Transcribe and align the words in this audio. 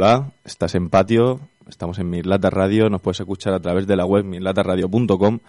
Hola, 0.00 0.30
estás 0.44 0.76
en 0.76 0.90
Patio, 0.90 1.40
estamos 1.68 1.98
en 1.98 2.08
Mislata 2.08 2.50
Radio, 2.50 2.88
nos 2.88 3.00
puedes 3.00 3.18
escuchar 3.18 3.52
a 3.52 3.58
través 3.58 3.84
de 3.88 3.96
la 3.96 4.06
web 4.06 4.24
mislataradio.com 4.24 5.40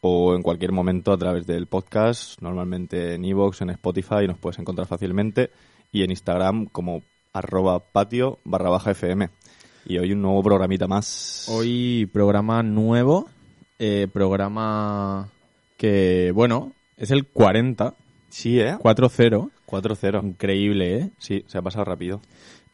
o 0.00 0.34
en 0.34 0.40
cualquier 0.40 0.72
momento 0.72 1.12
a 1.12 1.18
través 1.18 1.46
del 1.46 1.66
podcast, 1.66 2.40
normalmente 2.40 3.12
en 3.12 3.26
iVoox, 3.26 3.60
en 3.60 3.68
Spotify, 3.68 4.26
nos 4.26 4.38
puedes 4.38 4.58
encontrar 4.58 4.88
fácilmente 4.88 5.50
y 5.92 6.04
en 6.04 6.10
Instagram 6.10 6.68
como 6.72 7.02
arroba 7.34 7.80
patio 7.80 8.38
barra 8.44 8.70
baja 8.70 8.92
FM. 8.92 9.28
Y 9.84 9.98
hoy 9.98 10.12
un 10.14 10.22
nuevo 10.22 10.42
programita 10.42 10.86
más. 10.86 11.46
Hoy 11.50 12.08
programa 12.10 12.62
nuevo, 12.62 13.28
eh, 13.78 14.08
programa 14.10 15.28
que, 15.76 16.32
bueno, 16.34 16.72
es 16.96 17.10
el 17.10 17.26
40, 17.26 17.94
Sí, 18.30 18.60
¿eh? 18.60 18.76
4-0, 18.78 19.50
4-0. 19.66 20.22
increíble, 20.22 20.96
¿eh? 20.96 21.10
Sí, 21.18 21.44
se 21.46 21.58
ha 21.58 21.62
pasado 21.62 21.84
rápido. 21.84 22.20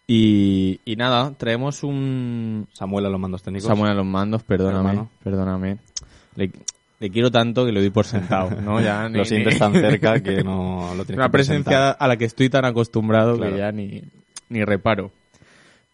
Y, 0.07 0.81
y 0.85 0.97
nada, 0.97 1.33
traemos 1.37 1.83
un... 1.83 2.67
Samuel 2.73 3.07
a 3.07 3.09
los 3.09 3.19
mandos 3.21 3.43
técnicos. 3.43 3.69
Samuel 3.69 3.93
a 3.93 3.95
los 3.95 4.05
mandos, 4.07 4.43
perdóname, 4.43 4.91
Hermano. 4.91 5.11
perdóname. 5.23 5.79
Le, 6.37 6.51
le 7.01 7.11
quiero 7.11 7.31
tanto 7.31 7.65
que 7.65 7.73
lo 7.73 7.81
doy 7.81 7.91
por 7.91 8.05
sentado, 8.05 8.61
¿no? 8.61 8.81
Ya 8.83 9.09
ni- 9.09 9.19
Lo 9.19 9.25
sientes 9.25 9.55
ni- 9.55 9.59
tan 9.59 9.73
cerca 9.73 10.21
que 10.23 10.43
no 10.45 10.93
lo 10.95 11.05
tienes 11.05 11.17
Una 11.19 11.27
que 11.29 11.33
presentar. 11.33 11.65
presencia 11.65 11.91
a 11.93 12.09
la 12.09 12.17
que 12.19 12.27
estoy 12.27 12.51
tan 12.51 12.65
acostumbrado 12.67 13.37
Claro. 13.37 13.53
que 13.53 13.59
ya 13.59 13.73
ni, 13.73 14.03
ni 14.51 14.63
reparo. 14.65 15.11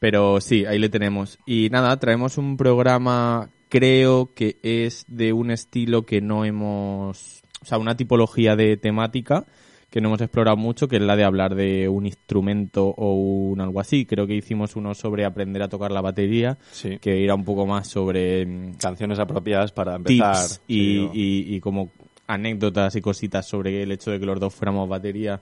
Pero 0.01 0.41
sí, 0.41 0.65
ahí 0.65 0.79
le 0.79 0.89
tenemos. 0.89 1.39
Y 1.47 1.69
nada, 1.71 1.97
traemos 1.99 2.37
un 2.39 2.57
programa, 2.57 3.51
creo 3.69 4.35
que 4.35 4.57
es 4.63 5.05
de 5.09 5.33
un 5.33 5.51
estilo 5.53 6.05
que 6.05 6.21
no 6.21 6.45
hemos... 6.45 7.43
O 7.63 7.67
sea, 7.67 7.77
una 7.79 7.95
tipología 7.97 8.57
de 8.57 8.77
temática 8.79 9.45
que 9.91 10.01
no 10.01 10.09
hemos 10.09 10.21
explorado 10.21 10.57
mucho, 10.57 10.87
que 10.87 10.97
es 10.97 11.03
la 11.03 11.17
de 11.17 11.25
hablar 11.25 11.55
de 11.57 11.89
un 11.89 12.07
instrumento 12.07 12.87
o 12.97 13.15
un 13.15 13.61
algo 13.61 13.81
así. 13.81 14.07
Creo 14.07 14.27
que 14.27 14.35
hicimos 14.37 14.77
uno 14.77 14.95
sobre 14.95 15.25
aprender 15.25 15.63
a 15.63 15.69
tocar 15.69 15.91
la 15.91 16.01
batería, 16.01 16.59
Sí. 16.71 16.99
que 17.01 17.19
irá 17.19 17.35
un 17.35 17.45
poco 17.45 17.67
más 17.67 17.89
sobre 17.89 18.47
mm, 18.47 18.75
Canciones 18.75 19.19
apropiadas 19.19 19.73
para 19.73 19.97
empezar. 19.97 20.37
tips 20.37 20.61
y, 20.69 20.75
Sí, 20.79 21.11
y- 21.13 21.55
y 21.57 21.61
como 21.61 21.91
anécdotas 22.29 22.95
y 22.95 23.01
cositas 23.01 23.47
sobre 23.49 23.83
el 23.83 23.91
hecho 23.91 24.13
de 24.13 24.21
que 24.21 24.27
los 24.27 24.39
dos 24.39 24.55
fuéramos 24.55 24.89
batería, 24.89 25.41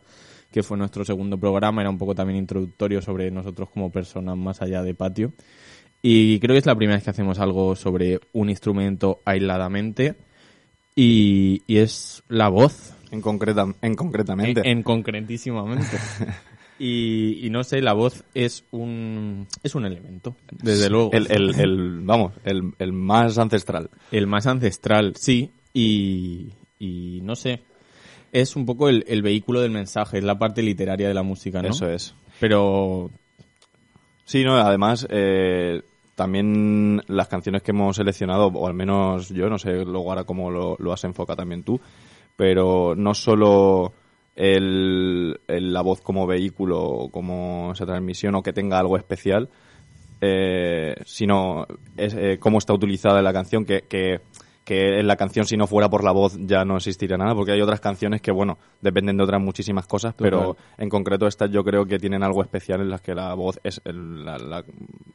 que 0.51 0.63
fue 0.63 0.79
nuestro 0.79 1.05
segundo 1.05 1.37
programa, 1.37 1.83
era 1.83 1.91
un 1.91 1.99
poco 1.99 2.15
también 2.15 2.39
introductorio 2.39 3.03
sobre 3.03 3.31
nosotros 3.31 3.69
como 3.69 3.91
personas 3.93 4.35
más 4.39 4.63
allá 4.63 4.83
de 4.83 4.95
patio. 4.95 5.33
Y 6.01 6.39
creo 6.39 6.55
que 6.55 6.59
es 6.61 6.65
la 6.67 6.75
primera 6.75 6.97
vez 6.97 7.05
que 7.05 7.11
hacemos 7.11 7.39
algo 7.39 7.77
sobre 7.77 8.19
un 8.33 8.49
instrumento 8.49 9.19
aisladamente 9.27 10.15
y, 10.97 11.63
y 11.67 11.79
es 11.79 12.23
la 12.29 12.49
voz, 12.49 12.95
en, 13.11 13.21
concreta, 13.21 13.67
en 13.83 13.95
concretamente. 13.95 14.61
en, 14.61 14.67
en 14.79 14.83
concretísimamente. 14.83 15.97
Y, 16.81 17.45
y 17.45 17.51
no 17.51 17.65
sé, 17.65 17.83
la 17.83 17.93
voz 17.93 18.23
es 18.35 18.65
un, 18.71 19.49
es 19.65 19.75
un 19.75 19.85
elemento, 19.85 20.37
desde 20.63 20.89
luego. 20.89 21.11
El, 21.13 21.27
el, 21.29 21.55
el- 21.59 22.01
vamos, 22.03 22.35
el, 22.45 22.73
el 22.79 22.93
más 22.93 23.37
ancestral. 23.37 23.91
El 24.13 24.29
más 24.29 24.47
ancestral, 24.47 25.15
sí. 25.17 25.51
Y, 25.75 26.53
y 26.79 27.19
no 27.25 27.35
sé. 27.35 27.63
Es 28.31 28.55
un 28.55 28.65
poco 28.65 28.89
el, 28.89 29.05
el 29.09 29.23
vehículo 29.23 29.61
del 29.61 29.73
mensaje, 29.73 30.19
es 30.19 30.25
la 30.25 30.39
parte 30.39 30.63
literaria 30.63 31.09
de 31.09 31.15
la 31.15 31.25
música, 31.25 31.61
¿no? 31.63 31.71
Eso 31.71 31.91
es. 31.91 32.15
Pero 32.39 33.11
Sí, 34.25 34.45
no, 34.45 34.55
además, 34.57 35.05
eh, 35.11 35.83
también 36.15 37.03
las 37.09 37.27
canciones 37.27 37.63
que 37.63 37.73
hemos 37.73 37.97
seleccionado, 37.97 38.47
o 38.49 38.67
al 38.69 38.75
menos 38.75 39.31
yo, 39.31 39.49
no 39.49 39.59
sé 39.59 39.85
luego 39.85 40.11
ahora 40.11 40.23
cómo 40.23 40.49
lo, 40.51 40.77
lo 40.79 40.93
has 40.93 41.03
enfocado 41.03 41.39
también 41.39 41.65
tú, 41.65 41.81
pero 42.39 42.95
no 42.97 43.15
solo 43.15 43.93
el, 44.37 45.41
el- 45.49 45.73
la 45.73 45.83
voz 45.83 46.01
como 46.01 46.25
vehículo, 46.29 46.81
o 46.81 47.11
como 47.11 47.73
esa 47.73 47.85
transmisión, 47.85 48.37
o 48.37 48.43
que 48.45 48.53
tenga 48.53 48.79
algo 48.79 48.97
especial, 48.97 49.49
eh, 50.21 50.95
sino 51.05 51.67
es, 51.97 52.15
eh, 52.15 52.39
cómo 52.39 52.59
está 52.59 52.73
utilizada 52.73 53.19
en 53.19 53.25
la 53.25 53.33
canción, 53.33 53.65
que, 53.65 53.83
que, 53.83 54.21
que 54.65 55.01
en 55.01 55.09
la 55.09 55.17
canción 55.17 55.47
si 55.47 55.57
no 55.57 55.67
fuera 55.67 55.89
por 55.91 56.05
la 56.05 56.13
voz 56.13 56.37
ya 56.47 56.65
no 56.65 56.77
existiría 56.77 57.17
nada, 57.17 57.35
porque 57.35 57.51
hay 57.53 57.61
otras 57.61 57.81
canciones 57.81 58.21
que, 58.23 58.31
bueno, 58.31 58.57
dependen 58.81 59.17
de 59.17 59.25
otras 59.25 59.41
muchísimas 59.41 59.89
cosas, 59.89 60.15
pero 60.17 60.55
Total. 60.55 60.65
en 60.79 60.89
concreto 60.91 61.27
estas 61.27 61.51
yo 61.51 61.65
creo 61.65 61.87
que 61.87 61.99
tienen 61.99 62.23
algo 62.23 62.43
especial 62.43 62.81
en 62.81 62.91
las 62.91 63.01
que 63.01 63.15
la 63.17 63.35
voz 63.35 63.59
es 63.65 63.81
el- 63.85 64.25
la, 64.25 64.39
la 64.39 64.65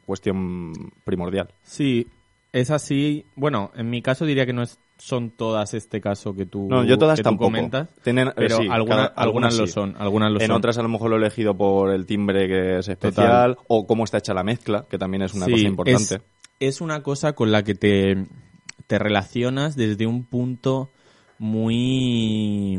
cuestión 0.04 0.72
primordial. 1.04 1.48
sí, 1.62 2.06
es 2.52 2.70
así. 2.70 3.24
Bueno, 3.34 3.72
en 3.74 3.90
mi 3.90 4.00
caso 4.00 4.24
diría 4.24 4.46
que 4.46 4.52
no 4.52 4.62
es, 4.62 4.78
son 4.96 5.30
todas 5.30 5.74
este 5.74 6.00
caso 6.00 6.34
que 6.34 6.46
tú, 6.46 6.68
No, 6.70 6.84
yo 6.84 6.96
todas 6.98 7.18
que 7.18 7.22
tú 7.24 7.36
comentas. 7.36 7.88
Tienen- 8.02 8.28
eh, 8.28 8.32
Pero 8.36 8.56
sí, 8.58 8.68
alguna- 8.70 8.96
cada- 8.96 9.06
algunas, 9.16 9.58
lo 9.58 9.66
sí. 9.66 9.72
son, 9.72 9.94
algunas 9.98 10.30
lo 10.32 10.40
En 10.40 10.46
son. 10.46 10.56
otras 10.56 10.78
a 10.78 10.82
lo 10.82 10.88
mejor 10.88 11.10
lo 11.10 11.16
he 11.16 11.18
elegido 11.18 11.56
por 11.56 11.90
el 11.92 12.06
timbre 12.06 12.46
que 12.46 12.78
es 12.78 12.88
especial 12.88 13.56
o 13.68 13.86
cómo 13.86 14.04
está 14.04 14.18
hecha 14.18 14.32
la 14.34 14.44
mezcla, 14.44 14.86
que 14.88 14.96
también 14.98 15.22
es 15.22 15.34
una 15.34 15.46
Sí, 15.46 15.52
cosa 15.52 15.64
importante. 15.64 16.14
Es, 16.14 16.20
es 16.60 16.80
una 16.80 17.02
cosa 17.02 17.34
con 17.34 17.50
la 17.52 17.64
que 17.64 17.74
te, 17.74 18.24
te 18.86 18.98
relacionas 18.98 19.74
desde 19.76 20.06
un 20.06 20.24
punto 20.24 20.90
muy 21.38 22.78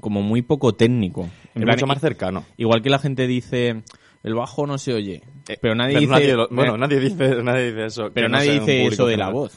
como 0.00 0.22
muy 0.22 0.42
poco 0.42 0.74
técnico. 0.74 1.22
En 1.54 1.62
Es 1.62 1.64
plan, 1.64 1.76
mucho 1.76 1.86
más 1.86 2.00
cercano. 2.00 2.44
Igual 2.56 2.82
que 2.82 2.90
la 2.90 2.98
gente 2.98 3.26
dice 3.26 3.82
el 4.22 4.34
bajo 4.34 4.66
no 4.66 4.78
se 4.78 4.92
oye, 4.94 5.22
pero 5.60 5.74
nadie 5.74 5.94
Pero 5.94 6.00
dice 6.00 6.12
nadie 6.12 6.34
lo- 6.34 6.48
bueno, 6.50 6.76
nadie 6.76 7.00
dice, 7.00 7.16
nadie 7.42 7.66
dice 7.72 7.86
eso. 7.86 8.10
pero 8.12 8.28
no 8.28 8.36
nadie 8.38 8.60
dice 8.60 8.86
eso 8.86 9.06
de 9.06 9.16
la 9.16 9.30
voz. 9.30 9.56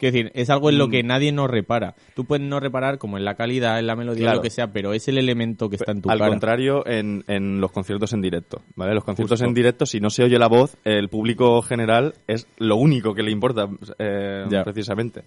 Quiero 0.00 0.12
decir, 0.16 0.32
es 0.34 0.50
algo 0.50 0.70
en 0.70 0.78
lo 0.78 0.88
Mm. 0.88 0.90
que 0.90 1.02
nadie 1.04 1.30
nos 1.30 1.48
repara. 1.48 1.94
Tú 2.16 2.24
puedes 2.24 2.44
no 2.44 2.58
reparar 2.58 2.98
como 2.98 3.18
en 3.18 3.24
la 3.24 3.34
calidad, 3.36 3.78
en 3.78 3.86
la 3.86 3.94
melodía, 3.94 4.22
Claro. 4.24 4.36
lo 4.38 4.42
que 4.42 4.50
sea, 4.50 4.72
pero 4.72 4.94
es 4.94 5.06
el 5.06 5.18
elemento 5.18 5.68
que 5.68 5.76
está 5.76 5.92
en 5.92 6.00
tu 6.02 6.10
Al 6.10 6.18
cara. 6.18 6.30
contrario, 6.30 6.86
en, 6.86 7.22
en 7.28 7.60
los 7.60 7.70
conciertos 7.70 8.12
en 8.14 8.22
directo, 8.22 8.62
¿vale? 8.74 8.94
Los 8.94 9.04
conciertos 9.04 9.38
Justo. 9.38 9.46
en 9.48 9.54
directo, 9.54 9.84
si 9.86 10.00
no 10.00 10.10
se 10.10 10.24
oye 10.24 10.38
la 10.38 10.48
voz, 10.48 10.76
el 10.84 11.08
público 11.10 11.60
general 11.62 12.14
es 12.26 12.48
lo 12.58 12.76
único 12.76 13.14
que 13.14 13.22
le 13.22 13.30
importa, 13.30 13.68
eh, 13.98 14.46
precisamente. 14.64 15.22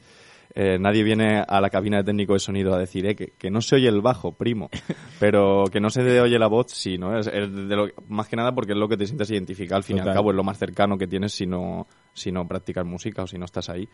Eh, 0.56 0.78
nadie 0.80 1.02
viene 1.04 1.44
a 1.48 1.60
la 1.62 1.70
cabina 1.72 1.98
de 1.98 2.04
técnico 2.04 2.34
de 2.34 2.40
sonido 2.40 2.76
a 2.76 2.78
decir, 2.78 3.06
eh, 3.08 3.16
que, 3.16 3.30
que 3.40 3.50
no 3.50 3.60
se 3.62 3.76
oye 3.76 3.88
el 3.88 4.02
bajo, 4.02 4.34
primo. 4.34 4.70
Pero 5.20 5.64
que 5.72 5.80
no 5.80 5.90
se 5.90 6.02
oye 6.22 6.38
la 6.38 6.48
voz, 6.48 6.68
sí, 6.72 6.98
¿no? 6.98 7.18
Es, 7.18 7.26
es 7.28 7.52
de 7.52 7.76
lo, 7.76 7.88
más 8.08 8.28
que 8.28 8.36
nada 8.36 8.54
porque 8.54 8.74
es 8.74 8.78
lo 8.78 8.88
que 8.88 8.98
te 8.98 9.06
sientes 9.08 9.32
identificado. 9.32 9.78
Al 9.78 9.84
fin 9.84 9.98
y 9.98 10.00
al 10.00 10.06
Total. 10.06 10.16
cabo 10.18 10.30
es 10.32 10.36
lo 10.36 10.44
más 10.44 10.58
cercano 10.60 10.98
que 10.98 11.08
tienes 11.08 11.34
si 11.34 11.48
no, 11.48 11.88
si 12.14 12.32
no 12.32 12.48
practicas 12.48 12.86
música 12.86 13.24
o 13.24 13.28
si 13.28 13.38
no 13.38 13.46
estás 13.46 13.70
ahí. 13.70 13.88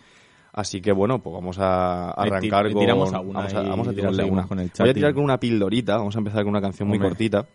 Así 0.53 0.81
que 0.81 0.91
bueno, 0.91 1.19
pues 1.21 1.33
vamos 1.33 1.57
a 1.59 2.13
Le 2.17 2.27
arrancar 2.27 2.65
le 2.65 2.73
con... 2.73 2.81
tiramos 2.81 3.13
alguna 3.13 3.39
vamos 3.39 3.53
a, 3.53 3.61
vamos 3.61 3.87
a 3.87 3.93
tirarle 3.93 4.23
una. 4.23 4.47
con 4.47 4.59
el 4.59 4.71
Voy 4.77 4.89
a 4.89 4.93
tirar 4.93 5.13
con 5.13 5.23
una 5.23 5.39
pildorita, 5.39 5.97
vamos 5.97 6.15
a 6.15 6.19
empezar 6.19 6.43
con 6.43 6.49
una 6.49 6.61
canción 6.61 6.87
muy 6.87 6.99
cortita, 6.99 7.45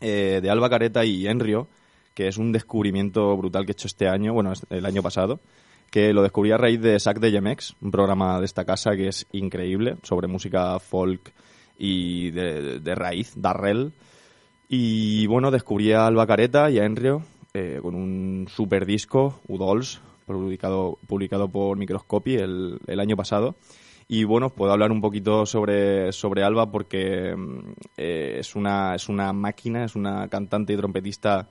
eh, 0.00 0.40
de 0.42 0.50
Alba 0.50 0.68
Careta 0.68 1.04
y 1.04 1.26
Enrio, 1.26 1.68
que 2.14 2.28
es 2.28 2.36
un 2.36 2.52
descubrimiento 2.52 3.36
brutal 3.36 3.64
que 3.64 3.72
he 3.72 3.74
hecho 3.74 3.86
este 3.86 4.08
año, 4.08 4.32
bueno, 4.32 4.52
el 4.70 4.86
año 4.86 5.02
pasado, 5.02 5.40
que 5.90 6.12
lo 6.12 6.22
descubrí 6.22 6.50
a 6.50 6.58
raíz 6.58 6.80
de 6.80 6.98
Sac 6.98 7.20
de 7.20 7.30
Yemex, 7.30 7.76
un 7.80 7.90
programa 7.90 8.38
de 8.40 8.44
esta 8.44 8.64
casa 8.64 8.96
que 8.96 9.08
es 9.08 9.26
increíble, 9.32 9.96
sobre 10.02 10.26
música 10.26 10.78
folk 10.80 11.32
y 11.78 12.30
de, 12.32 12.80
de 12.80 12.94
raíz, 12.94 13.32
Darrell. 13.36 13.92
Y 14.68 15.26
bueno, 15.28 15.50
descubrí 15.50 15.92
a 15.92 16.06
Alba 16.06 16.26
Careta 16.26 16.70
y 16.70 16.78
a 16.78 16.84
Enrio 16.84 17.22
eh, 17.54 17.78
con 17.80 17.94
un 17.94 18.46
super 18.48 18.84
disco, 18.84 19.40
Udols, 19.48 20.00
publicado, 20.36 20.98
publicado 21.06 21.48
por 21.48 21.76
Microscopy 21.76 22.36
el, 22.36 22.78
el 22.86 23.00
año 23.00 23.16
pasado. 23.16 23.54
Y 24.10 24.24
bueno, 24.24 24.48
puedo 24.48 24.72
hablar 24.72 24.90
un 24.90 25.02
poquito 25.02 25.44
sobre, 25.44 26.12
sobre 26.12 26.42
Alba 26.42 26.70
porque 26.70 27.36
mm, 27.36 27.58
eh, 27.98 28.36
es, 28.38 28.56
una, 28.56 28.94
es 28.94 29.10
una 29.10 29.34
máquina, 29.34 29.84
es 29.84 29.94
una 29.94 30.28
cantante 30.28 30.72
y 30.72 30.76
trompetista 30.78 31.46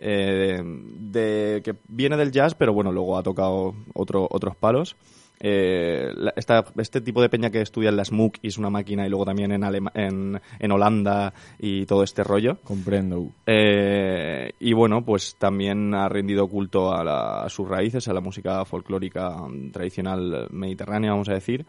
eh, 0.00 0.60
de, 0.64 1.62
que 1.64 1.76
viene 1.86 2.16
del 2.16 2.32
jazz, 2.32 2.56
pero 2.56 2.72
bueno, 2.72 2.90
luego 2.90 3.16
ha 3.16 3.22
tocado 3.22 3.74
otro, 3.94 4.26
otros 4.28 4.56
palos. 4.56 4.96
Eh, 5.44 6.14
esta- 6.36 6.64
este 6.78 7.00
tipo 7.00 7.20
de 7.20 7.28
peña 7.28 7.50
que 7.50 7.60
estudia 7.60 7.88
en 7.88 7.96
la 7.96 8.04
SMUC 8.04 8.38
y 8.42 8.46
es 8.48 8.58
una 8.58 8.70
máquina 8.70 9.04
y 9.04 9.10
luego 9.10 9.24
también 9.24 9.50
en, 9.50 9.62
Alema- 9.64 9.90
en, 9.94 10.40
en 10.60 10.70
Holanda 10.72 11.34
y 11.58 11.84
todo 11.84 12.04
este 12.04 12.22
rollo. 12.22 12.58
Comprendo. 12.62 13.28
Eh, 13.44 14.52
y 14.60 14.72
bueno, 14.72 15.04
pues 15.04 15.34
también 15.36 15.94
ha 15.94 16.08
rendido 16.08 16.46
culto 16.46 16.94
a, 16.94 17.02
la- 17.02 17.42
a 17.42 17.48
sus 17.48 17.68
raíces, 17.68 18.06
a 18.06 18.12
la 18.14 18.20
música 18.20 18.64
folclórica 18.64 19.30
mm, 19.48 19.72
tradicional 19.72 20.46
mediterránea, 20.52 21.10
vamos 21.10 21.28
a 21.28 21.34
decir. 21.34 21.66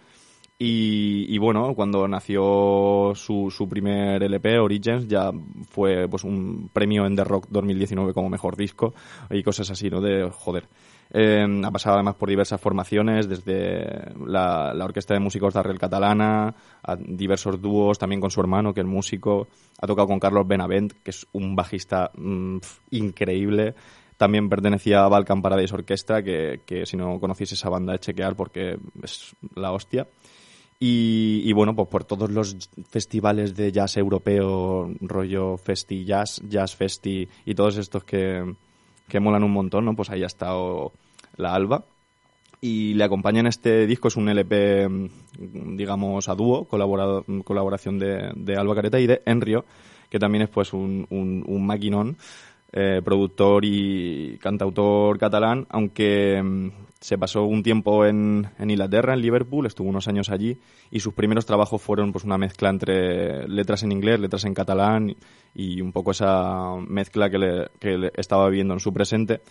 Y, 0.60 1.26
y 1.34 1.38
bueno, 1.40 1.74
cuando 1.74 2.08
nació 2.08 3.14
su, 3.16 3.50
su 3.50 3.68
primer 3.68 4.22
LP, 4.24 4.60
Origins, 4.60 5.08
ya 5.08 5.32
fue 5.70 6.08
pues 6.08 6.24
un 6.24 6.70
premio 6.72 7.06
en 7.08 7.16
The 7.16 7.24
Rock 7.24 7.48
2019 7.50 8.14
como 8.14 8.30
mejor 8.30 8.56
disco 8.56 8.94
y 9.32 9.42
cosas 9.44 9.72
así, 9.72 9.90
¿no? 9.90 10.00
De 10.00 10.30
joder. 10.32 10.66
Eh, 11.16 11.46
ha 11.64 11.72
pasado 11.72 11.96
además 11.96 12.16
por 12.16 12.28
diversas 12.28 12.60
formaciones, 12.60 13.30
desde 13.30 14.14
la, 14.26 14.74
la 14.74 14.86
Orquesta 14.86 15.14
de 15.14 15.20
Músicos 15.20 15.54
de 15.54 15.60
Arrel 15.60 15.78
Catalana, 15.78 16.56
a 16.82 16.96
diversos 16.96 17.62
dúos, 17.62 18.00
también 18.00 18.20
con 18.20 18.32
su 18.32 18.42
hermano, 18.42 18.74
que 18.74 18.82
es 18.82 18.88
músico. 18.88 19.48
Ha 19.80 19.86
tocado 19.86 20.08
con 20.08 20.20
Carlos 20.20 20.48
Benavent, 20.48 20.94
que 21.04 21.12
es 21.12 21.28
un 21.32 21.56
bajista 21.56 22.10
mm, 22.16 22.58
pf, 22.58 22.82
increíble. 22.92 23.76
También 24.18 24.50
pertenecía 24.50 25.06
a 25.06 25.08
Balkan 25.08 25.44
Paradise 25.44 25.76
Orquestra, 25.76 26.24
que, 26.24 26.62
que 26.66 26.88
si 26.88 26.98
no 26.98 27.20
conocéis 27.20 27.52
esa 27.52 27.70
banda 27.70 27.94
de 27.94 28.00
chequear 28.00 28.36
porque 28.36 28.80
es 29.04 29.36
la 29.56 29.72
hostia. 29.72 30.08
Y, 30.80 31.42
y 31.46 31.54
bueno, 31.54 31.76
pues 31.76 31.88
por 31.90 32.06
todos 32.06 32.32
los 32.32 32.70
festivales 32.90 33.56
de 33.56 33.72
jazz 33.72 33.98
europeo, 33.98 34.92
rollo 35.00 35.58
Festi 35.58 36.06
Jazz, 36.06 36.42
Jazz 36.50 36.76
Festi 36.76 37.28
y 37.46 37.54
todos 37.54 37.78
estos 37.78 38.04
que, 38.04 38.56
que 39.08 39.20
molan 39.20 39.44
un 39.44 39.52
montón, 39.52 39.86
¿no? 39.86 39.96
Pues 39.96 40.10
ahí 40.10 40.24
ha 40.24 40.28
estado 40.28 40.92
la 41.38 41.54
Alba. 41.54 41.84
Y 42.62 42.94
le 42.94 43.04
acompaña 43.04 43.42
en 43.42 43.48
este 43.48 43.86
disco, 43.86 44.08
es 44.08 44.16
un 44.16 44.30
LP, 44.30 44.88
mm, 44.88 45.76
digamos, 45.76 46.30
a 46.30 46.36
dúo, 46.36 46.66
colaboración 46.66 48.00
de, 48.00 48.32
de 48.36 48.56
Alba 48.56 48.76
Careta 48.76 49.00
y 49.00 49.08
de 49.08 49.22
Enrio, 49.26 49.66
que 50.10 50.20
también 50.20 50.44
es 50.44 50.50
pues 50.50 50.72
un, 50.74 51.06
un, 51.10 51.66
maquinón, 51.66 52.16
eh, 52.72 53.02
productor 53.04 53.66
y 53.66 54.38
cantautor 54.38 55.20
catalán, 55.20 55.68
aunque 55.70 56.42
mm, 56.42 56.70
se 57.02 57.18
pasó 57.18 57.44
un 57.44 57.64
tiempo 57.64 58.06
en, 58.06 58.48
en 58.58 58.70
Inglaterra, 58.70 59.14
en 59.14 59.22
Liverpool, 59.22 59.66
estuvo 59.66 59.90
unos 59.90 60.08
años 60.08 60.30
allí 60.30 60.58
y 60.90 61.02
sus 61.02 61.14
primeros 61.14 61.46
trabajos 61.46 61.82
fueron 61.82 62.14
pues 62.14 62.24
una 62.24 62.38
mezcla 62.38 62.70
entre 62.70 63.46
letras 63.50 63.84
en 63.84 63.92
inglés, 63.92 64.22
letras 64.22 64.46
en 64.46 64.54
catalán 64.54 65.14
y 65.54 65.82
un 65.82 65.92
poco 65.92 66.12
esa 66.12 66.76
mezcla 66.88 67.30
que, 67.30 67.38
le, 67.40 67.68
que 67.80 68.10
estaba 68.16 68.48
viviendo 68.48 68.74
en 68.74 68.80
su 68.80 68.94
presente 68.94 69.42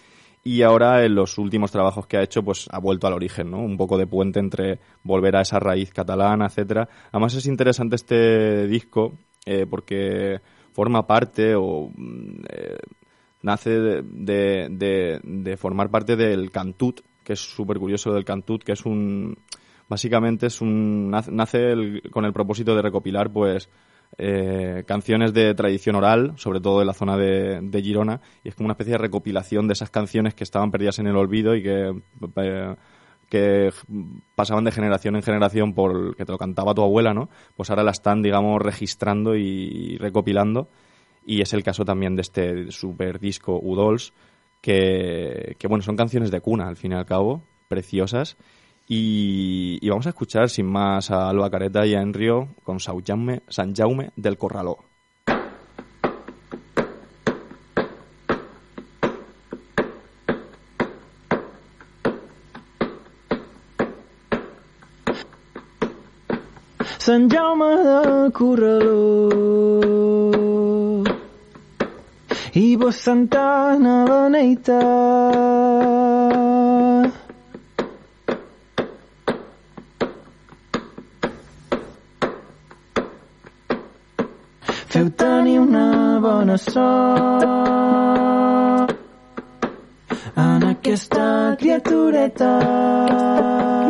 y 0.44 0.62
ahora 0.62 1.04
en 1.04 1.14
los 1.14 1.38
últimos 1.38 1.70
trabajos 1.70 2.06
que 2.06 2.16
ha 2.16 2.22
hecho 2.22 2.42
pues 2.42 2.66
ha 2.70 2.80
vuelto 2.80 3.06
al 3.06 3.12
origen, 3.12 3.50
¿no? 3.50 3.58
Un 3.58 3.76
poco 3.76 3.96
de 3.96 4.06
puente 4.06 4.40
entre 4.40 4.80
volver 5.04 5.36
a 5.36 5.42
esa 5.42 5.60
raíz 5.60 5.92
catalana, 5.92 6.46
etcétera. 6.46 6.88
Además 7.12 7.34
es 7.34 7.46
interesante 7.46 7.96
este 7.96 8.66
disco 8.66 9.12
eh, 9.46 9.66
porque 9.68 10.40
forma 10.72 11.06
parte 11.06 11.54
o 11.54 11.90
mm, 11.94 12.44
eh, 12.48 12.78
nace 13.42 13.70
de, 13.70 14.02
de, 14.70 15.20
de, 15.22 15.56
formar 15.56 15.90
parte 15.90 16.16
del 16.16 16.50
cantut, 16.50 17.00
que 17.22 17.34
es 17.34 17.40
súper 17.40 17.78
curioso 17.78 18.12
del 18.12 18.24
cantut, 18.24 18.64
que 18.64 18.72
es 18.72 18.84
un 18.84 19.36
básicamente 19.88 20.46
es 20.46 20.60
un 20.60 21.10
nace 21.10 21.70
el, 21.70 22.02
con 22.10 22.24
el 22.24 22.32
propósito 22.32 22.74
de 22.74 22.82
recopilar 22.82 23.30
pues 23.30 23.68
eh, 24.18 24.84
canciones 24.86 25.32
de 25.32 25.54
tradición 25.54 25.96
oral, 25.96 26.34
sobre 26.36 26.60
todo 26.60 26.80
de 26.80 26.84
la 26.84 26.92
zona 26.92 27.16
de, 27.16 27.82
Girona, 27.82 28.20
y 28.44 28.48
es 28.48 28.54
como 28.54 28.66
una 28.66 28.72
especie 28.72 28.92
de 28.92 28.98
recopilación 28.98 29.66
de 29.66 29.72
esas 29.72 29.90
canciones 29.90 30.34
que 30.34 30.44
estaban 30.44 30.70
perdidas 30.70 30.98
en 30.98 31.06
el 31.06 31.16
olvido 31.16 31.54
y 31.54 31.62
que, 31.62 32.02
eh, 32.36 32.76
que 33.28 33.70
pasaban 34.34 34.64
de 34.64 34.72
generación 34.72 35.16
en 35.16 35.22
generación 35.22 35.72
por 35.72 36.14
que 36.14 36.26
te 36.26 36.32
lo 36.32 36.38
cantaba 36.38 36.74
tu 36.74 36.82
abuela, 36.82 37.14
¿no? 37.14 37.30
Pues 37.56 37.70
ahora 37.70 37.82
la 37.82 37.92
están, 37.92 38.22
digamos, 38.22 38.60
registrando 38.60 39.34
y 39.34 39.96
recopilando, 39.98 40.68
y 41.24 41.40
es 41.40 41.52
el 41.54 41.62
caso 41.62 41.84
también 41.84 42.14
de 42.14 42.22
este 42.22 42.70
super 42.70 43.18
disco 43.18 43.58
Udols, 43.62 44.12
que, 44.60 45.56
que 45.58 45.68
bueno, 45.68 45.82
son 45.82 45.96
canciones 45.96 46.30
de 46.30 46.40
cuna, 46.40 46.68
al 46.68 46.76
fin 46.76 46.92
y 46.92 46.94
al 46.94 47.06
cabo, 47.06 47.42
preciosas, 47.68 48.36
y, 48.94 49.88
vamos 49.88 50.04
a 50.06 50.10
escuchar 50.10 50.50
sin 50.50 50.66
más 50.66 51.10
a 51.10 51.30
Alba 51.30 51.48
Careta 51.48 51.86
y 51.86 51.94
a 51.94 52.02
Enrio 52.02 52.48
con 52.62 52.78
San 52.78 53.00
Jaume, 53.02 53.42
San 53.48 53.74
Jaume 53.74 54.10
del 54.16 54.36
Corraló. 54.36 54.76
Sant 66.98 67.32
Jaume 67.32 67.76
del 67.82 68.30
Corraló 68.30 69.72
i 72.54 72.76
vos 72.76 72.94
Santana 72.94 74.04
feu 74.62 75.11
bona 86.52 86.58
sort 86.58 88.42
en 90.36 90.62
aquesta 90.64 91.56
criatureta. 91.58 92.58
El 92.58 93.81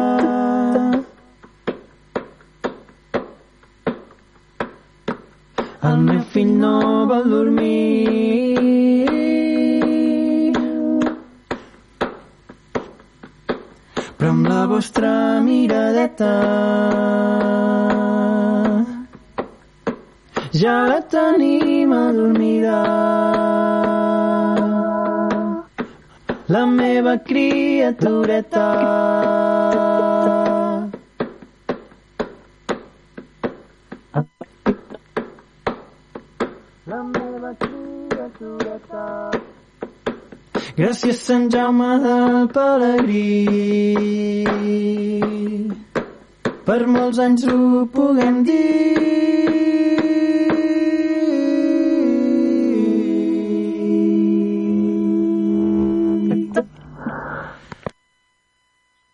molts 47.03 47.19
anys 47.19 47.45
ho 47.51 47.57
puguem 47.95 48.43
dir. 48.47 49.01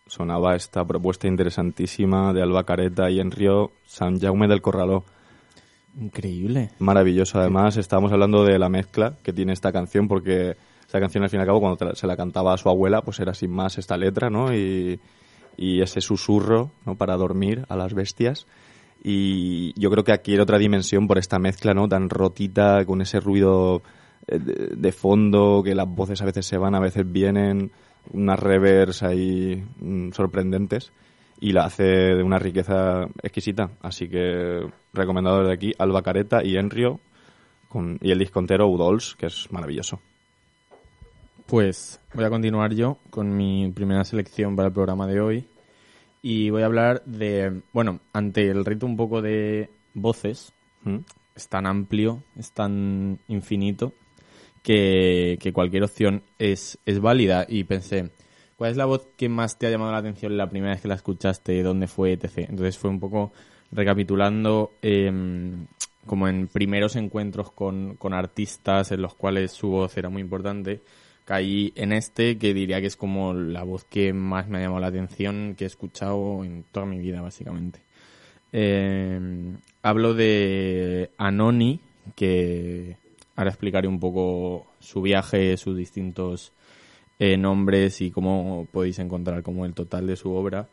Sonaba 0.07 0.55
esta 0.55 0.85
propuesta 0.85 1.27
interesantísima 1.27 2.33
de 2.33 2.41
Alba 2.41 2.63
Careta 2.63 3.09
y 3.09 3.19
Enrio 3.19 3.71
San 3.85 4.19
Jaume 4.19 4.47
del 4.47 4.61
Corraló. 4.61 5.03
Increíble. 5.99 6.71
Maravilloso, 6.79 7.39
además, 7.39 7.77
estábamos 7.77 8.11
hablando 8.11 8.43
de 8.43 8.57
la 8.57 8.69
mezcla 8.69 9.17
que 9.23 9.33
tiene 9.33 9.53
esta 9.53 9.71
canción, 9.71 10.07
porque 10.07 10.55
esta 10.85 10.99
canción, 10.99 11.23
al 11.23 11.29
fin 11.29 11.39
y 11.39 11.41
al 11.41 11.47
cabo, 11.47 11.59
cuando 11.59 11.85
la- 11.85 11.95
se 11.95 12.07
la 12.07 12.17
cantaba 12.17 12.53
a 12.53 12.57
su 12.57 12.69
abuela, 12.69 13.01
pues 13.01 13.19
era 13.19 13.33
sin 13.33 13.51
más 13.51 13.77
esta 13.77 13.97
letra, 13.97 14.29
¿no? 14.29 14.53
Y, 14.53 14.99
y 15.59 15.81
ese 15.81 15.99
susurro, 15.99 16.71
¿no? 16.85 16.95
Para 16.95 17.17
dormir 17.17 17.65
a 17.67 17.75
las 17.75 17.93
bestias. 17.93 18.47
Y 19.03 19.77
yo 19.79 19.91
creo 19.91 20.05
que 20.05 20.13
adquiere 20.13 20.41
otra 20.41 20.57
dimensión 20.57 21.05
por 21.05 21.17
esta 21.17 21.37
mezcla, 21.37 21.73
¿no? 21.73 21.89
Tan 21.89 22.09
rotita, 22.09 22.85
con 22.85 23.01
ese 23.01 23.19
ruido 23.19 23.81
eh, 24.27 24.39
de, 24.39 24.91
fondo, 24.93 25.61
que 25.61 25.75
las 25.75 25.87
voces 25.87 26.21
a 26.21 26.25
veces 26.25 26.45
se 26.45 26.57
van, 26.57 26.75
a 26.75 26.79
veces 26.79 27.09
vienen, 27.11 27.71
unas 28.13 28.39
revers 28.39 29.03
ahí 29.03 29.61
mm, 29.81 30.11
sorprendentes 30.11 30.93
y 31.41 31.51
la 31.51 31.65
hace 31.65 31.83
de 31.83 32.23
una 32.23 32.39
riqueza 32.39 33.07
exquisita. 33.21 33.69
Así 33.81 34.07
que 34.07 34.65
recomendado 34.93 35.39
desde 35.39 35.53
aquí 35.53 35.73
Alba 35.77 36.01
Careta 36.01 36.41
y 36.41 36.55
Enrio 36.55 37.01
con, 37.67 37.99
y 38.01 38.11
el 38.11 38.19
disco 38.19 38.39
entero 38.39 38.67
Udols, 38.69 39.15
que 39.17 39.25
es 39.25 39.51
maravilloso. 39.51 39.99
Pues 41.49 41.99
voy 42.13 42.25
a 42.25 42.29
continuar 42.29 42.75
yo 42.75 42.99
con 43.09 43.35
mi 43.35 43.71
primera 43.71 44.03
selección 44.03 44.55
para 44.55 44.67
el 44.67 44.73
programa 44.73 45.07
de 45.07 45.19
hoy. 45.19 45.47
Y 46.21 46.51
voy 46.51 46.61
a 46.61 46.67
hablar 46.67 47.03
de, 47.05 47.63
bueno, 47.73 48.01
ante 48.13 48.51
el 48.51 48.63
reto 48.63 48.85
un 48.85 48.95
poco 48.95 49.23
de 49.23 49.71
voces, 49.95 50.53
¿Mm? 50.83 50.97
es 51.35 51.49
tan 51.49 51.65
amplio, 51.65 52.21
es 52.37 52.51
tan 52.51 53.17
infinito, 53.27 53.93
que, 54.61 55.39
que 55.41 55.51
cualquier 55.51 55.81
opción 55.81 56.21
es, 56.37 56.77
es 56.85 56.99
válida. 56.99 57.47
Y 57.49 57.63
pensé, 57.63 58.11
¿cuál 58.55 58.69
es 58.69 58.77
la 58.77 58.85
voz 58.85 59.07
que 59.17 59.27
más 59.27 59.57
te 59.57 59.65
ha 59.65 59.71
llamado 59.71 59.91
la 59.91 59.97
atención 59.97 60.37
la 60.37 60.51
primera 60.51 60.73
vez 60.73 60.83
que 60.83 60.87
la 60.87 60.95
escuchaste? 60.95 61.63
¿Dónde 61.63 61.87
fue? 61.87 62.13
etc. 62.13 62.47
Entonces 62.47 62.77
fue 62.77 62.91
un 62.91 62.99
poco 62.99 63.31
recapitulando 63.71 64.73
em, 64.83 65.65
como 66.05 66.27
en 66.27 66.47
primeros 66.47 66.95
encuentros 66.95 67.51
con, 67.51 67.95
con 67.95 68.13
artistas 68.13 68.91
en 68.91 69.01
los 69.01 69.15
cuales 69.15 69.51
su 69.51 69.69
voz 69.69 69.97
era 69.97 70.09
muy 70.09 70.21
importante. 70.21 70.83
Caí 71.29 71.73
en 71.75 71.93
este, 71.93 72.39
que 72.39 72.55
diría 72.55 72.81
que 72.81 72.87
es 72.87 72.95
como 72.95 73.35
la 73.35 73.61
voz 73.61 73.83
que 73.83 74.13
más 74.13 74.47
me 74.47 74.57
ha 74.57 74.61
llamado 74.61 74.79
la 74.79 74.87
atención, 74.87 75.53
que 75.55 75.65
he 75.65 75.67
escuchado 75.67 76.43
en 76.43 76.63
toda 76.71 76.87
mi 76.87 76.97
vida, 76.97 77.21
básicamente. 77.21 77.81
Eh, 78.51 79.55
hablo 79.83 80.15
de 80.15 81.11
Anoni, 81.19 81.81
que 82.15 82.97
ahora 83.35 83.51
explicaré 83.51 83.87
un 83.87 83.99
poco 83.99 84.65
su 84.79 85.03
viaje, 85.03 85.55
sus 85.57 85.77
distintos 85.77 86.51
eh, 87.19 87.37
nombres 87.37 88.01
y 88.01 88.09
cómo 88.09 88.67
podéis 88.71 88.97
encontrar 88.97 89.43
como 89.43 89.67
el 89.67 89.75
total 89.75 90.07
de 90.07 90.15
su 90.15 90.33
obra. 90.33 90.67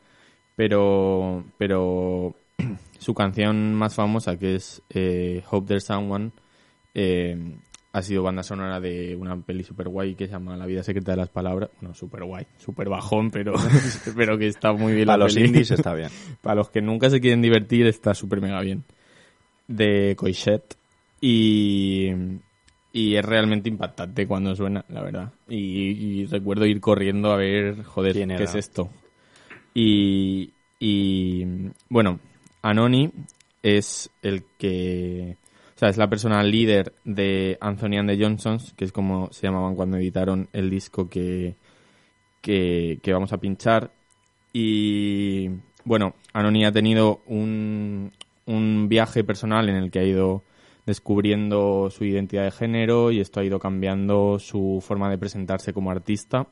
Pero, 0.55 1.45
pero 1.59 2.33
su 2.97 3.13
canción 3.13 3.75
más 3.75 3.93
famosa, 3.93 4.39
que 4.39 4.55
es 4.55 4.81
eh, 4.89 5.43
Hope 5.51 5.67
There's 5.67 5.83
Someone, 5.83 6.31
eh, 6.95 7.37
ha 7.97 8.01
sido 8.03 8.21
banda 8.21 8.43
sonora 8.43 8.79
de 8.79 9.15
una 9.15 9.35
peli 9.41 9.63
super 9.63 9.87
guay 9.89 10.13
que 10.13 10.27
se 10.27 10.33
llama 10.33 10.55
La 10.55 10.67
vida 10.67 10.83
secreta 10.83 11.11
de 11.13 11.17
las 11.17 11.29
palabras. 11.29 11.71
Bueno, 11.81 11.95
super 11.95 12.23
guay, 12.23 12.45
super 12.57 12.87
bajón, 12.89 13.31
pero, 13.31 13.53
pero 14.15 14.37
que 14.37 14.47
está 14.47 14.71
muy 14.71 14.93
bien 14.93 15.07
Para 15.07 15.17
la 15.17 15.23
los 15.25 15.33
peli. 15.33 15.47
indies 15.47 15.71
está 15.71 15.95
bien. 15.95 16.09
Para 16.41 16.55
los 16.57 16.69
que 16.69 16.79
nunca 16.81 17.09
se 17.09 17.19
quieren 17.19 17.41
divertir, 17.41 17.87
está 17.87 18.13
súper 18.13 18.39
mega 18.39 18.61
bien. 18.61 18.83
De 19.67 20.15
Coixet. 20.15 20.75
Y, 21.19 22.11
y 22.93 23.15
es 23.15 23.25
realmente 23.25 23.67
impactante 23.67 24.27
cuando 24.27 24.55
suena, 24.55 24.85
la 24.89 25.01
verdad. 25.01 25.33
Y, 25.49 25.57
y 25.57 26.25
recuerdo 26.27 26.67
ir 26.67 26.79
corriendo 26.79 27.31
a 27.31 27.37
ver, 27.37 27.83
joder, 27.83 28.13
¿Quién 28.13 28.29
¿qué 28.29 28.43
es 28.43 28.53
esto? 28.53 28.91
Y, 29.73 30.53
y 30.79 31.45
bueno, 31.89 32.19
Anoni 32.61 33.11
es 33.63 34.11
el 34.21 34.43
que, 34.59 35.37
o 35.77 35.79
sea, 35.79 35.89
es 35.89 35.97
la 35.97 36.09
persona 36.09 36.41
líder 36.41 36.91
de 37.03 37.55
Anthony 37.61 37.99
and 37.99 38.09
the 38.09 38.17
Johnsons, 38.19 38.73
que 38.73 38.83
es 38.83 38.91
como 38.91 39.31
se 39.31 39.45
llamaban 39.45 39.75
cuando 39.75 39.97
editaron 39.97 40.49
el 40.51 40.71
disco 40.71 41.07
que, 41.07 41.53
que, 42.41 42.99
vamos 43.13 43.31
a 43.31 43.37
pinchar. 43.37 43.91
Y 44.51 45.49
bueno, 45.85 46.15
Anoni 46.33 46.65
ha 46.65 46.71
tenido 46.71 47.21
un, 47.27 48.11
un 48.47 48.89
viaje 48.89 49.23
personal 49.23 49.69
en 49.69 49.75
el 49.75 49.91
que 49.91 49.99
ha 49.99 50.03
ido 50.03 50.41
descubriendo 50.87 51.91
su 51.91 52.05
identidad 52.05 52.45
de 52.45 52.51
género 52.51 53.11
y 53.11 53.19
esto 53.19 53.39
ha 53.39 53.45
ido 53.45 53.59
cambiando 53.59 54.39
su 54.39 54.83
forma 54.83 55.11
de 55.11 55.19
presentarse 55.19 55.73
como 55.73 55.91
artista. 55.91 56.47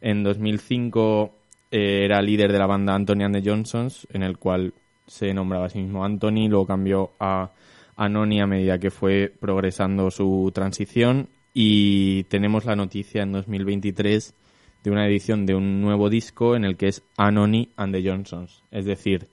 En 0.00 0.24
2005 0.24 1.32
eh, 1.70 2.06
era 2.06 2.20
líder 2.20 2.50
de 2.50 2.58
la 2.58 2.66
banda 2.66 2.96
Anthony 2.96 3.22
and 3.22 3.40
the 3.40 3.48
Johnsons, 3.48 4.08
en 4.12 4.24
el 4.24 4.36
cual 4.36 4.74
se 5.06 5.32
nombraba 5.32 5.66
a 5.66 5.70
sí 5.70 5.78
mismo 5.78 6.04
Anthony, 6.04 6.48
luego 6.48 6.66
cambió 6.66 7.12
a 7.20 7.52
Anoni 7.96 8.40
a 8.40 8.46
medida 8.46 8.78
que 8.78 8.90
fue 8.90 9.32
progresando 9.40 10.10
su 10.10 10.50
transición 10.54 11.28
y 11.52 12.24
tenemos 12.24 12.64
la 12.64 12.76
noticia 12.76 13.22
en 13.22 13.32
2023 13.32 14.34
de 14.82 14.90
una 14.90 15.06
edición 15.06 15.46
de 15.46 15.54
un 15.54 15.80
nuevo 15.80 16.10
disco 16.10 16.56
en 16.56 16.64
el 16.64 16.76
que 16.76 16.88
es 16.88 17.02
Anony 17.16 17.70
and 17.76 17.94
the 17.94 18.08
Johnsons. 18.08 18.62
Es 18.70 18.84
decir, 18.84 19.28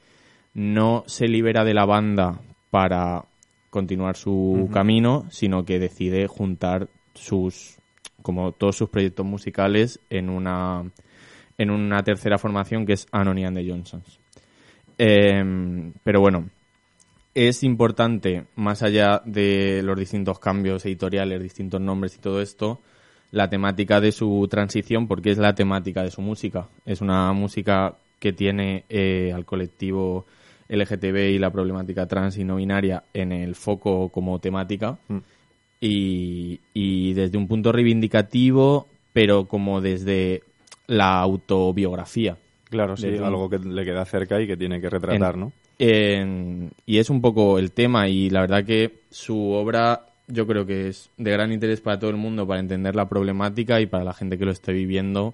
no 0.54 1.04
se 1.08 1.28
libera 1.28 1.64
de 1.66 1.74
la 1.74 1.86
banda 1.86 2.40
para 2.70 3.26
continuar 3.70 4.16
su 4.16 4.70
camino, 4.72 5.26
sino 5.30 5.66
que 5.66 5.80
decide 5.80 6.28
juntar 6.28 6.88
sus 7.14 7.78
como 8.22 8.52
todos 8.52 8.76
sus 8.76 8.90
proyectos 8.90 9.26
musicales 9.26 10.00
en 10.10 10.30
una 10.30 10.84
en 11.58 11.70
una 11.70 12.04
tercera 12.04 12.38
formación 12.38 12.86
que 12.86 12.94
es 12.94 13.08
Anony 13.12 13.46
and 13.46 13.58
the 13.58 13.70
Johnsons. 13.70 14.20
Em, 14.98 15.94
pero 16.04 16.22
bueno, 16.22 16.50
es 17.34 17.64
importante, 17.64 18.46
más 18.56 18.84
allá 18.84 19.22
de 19.26 19.82
los 19.84 19.98
distintos 19.98 20.40
cambios 20.40 20.86
editoriales, 20.86 21.42
distintos 21.42 21.80
nombres 21.80 22.16
y 22.16 22.20
todo 22.20 22.42
esto, 22.42 22.80
la 23.32 23.50
temática 23.50 24.02
de 24.02 24.12
su 24.12 24.48
transición, 24.50 25.08
porque 25.08 25.32
es 25.32 25.38
la 25.38 25.56
temática 25.56 26.04
de 26.04 26.12
su 26.12 26.22
música. 26.22 26.68
Es 26.86 27.02
una 27.02 27.32
música 27.32 27.96
que 28.20 28.34
tiene 28.34 28.84
eh, 28.90 29.32
al 29.34 29.46
colectivo 29.46 30.26
LGTB 30.68 31.32
y 31.32 31.40
la 31.40 31.50
problemática 31.52 32.06
trans 32.06 32.38
y 32.38 32.44
no 32.44 32.58
binaria 32.58 33.04
en 33.14 33.32
el 33.32 33.56
foco 33.56 34.10
como 34.10 34.40
temática. 34.40 34.98
Mm. 35.08 35.18
Y, 35.80 36.60
y 36.74 37.14
desde 37.14 37.38
un 37.38 37.48
punto 37.48 37.72
reivindicativo, 37.72 38.88
pero 39.14 39.46
como 39.46 39.82
desde 39.82 40.44
la 40.88 41.20
autobiografía. 41.20 42.38
Claro, 42.70 42.96
sí, 42.96 43.08
algo 43.18 43.50
que 43.50 43.60
le 43.60 43.84
queda 43.84 44.06
cerca 44.06 44.40
y 44.42 44.48
que 44.48 44.56
tiene 44.56 44.80
que 44.80 44.90
retratar, 44.90 45.34
En- 45.36 45.40
¿no? 45.40 45.52
Y 45.84 47.00
es 47.00 47.10
un 47.10 47.22
poco 47.22 47.58
el 47.58 47.72
tema 47.72 48.08
y 48.08 48.30
la 48.30 48.42
verdad 48.42 48.64
que 48.64 49.02
su 49.10 49.50
obra 49.50 50.06
yo 50.28 50.46
creo 50.46 50.64
que 50.64 50.90
es 50.90 51.10
de 51.18 51.32
gran 51.32 51.52
interés 51.52 51.82
para 51.82 51.98
todo 51.98 52.12
el 52.12 52.18
mundo 52.18 52.46
para 52.46 52.60
entender 52.60 52.96
la 52.96 53.10
problemática 53.10 53.82
y 53.82 53.88
para 53.88 54.04
la 54.04 54.14
gente 54.14 54.38
que 54.38 54.46
lo 54.46 54.52
esté 54.52 54.74
viviendo 54.74 55.34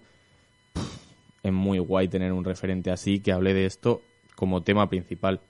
es 1.43 1.51
muy 1.51 1.79
guay 1.79 2.07
tener 2.07 2.31
un 2.31 2.45
referente 2.45 2.91
así 2.91 3.19
que 3.19 3.33
hable 3.33 3.53
de 3.53 3.65
esto 3.65 4.01
como 4.35 4.63
tema 4.63 4.89
principal. 4.89 5.41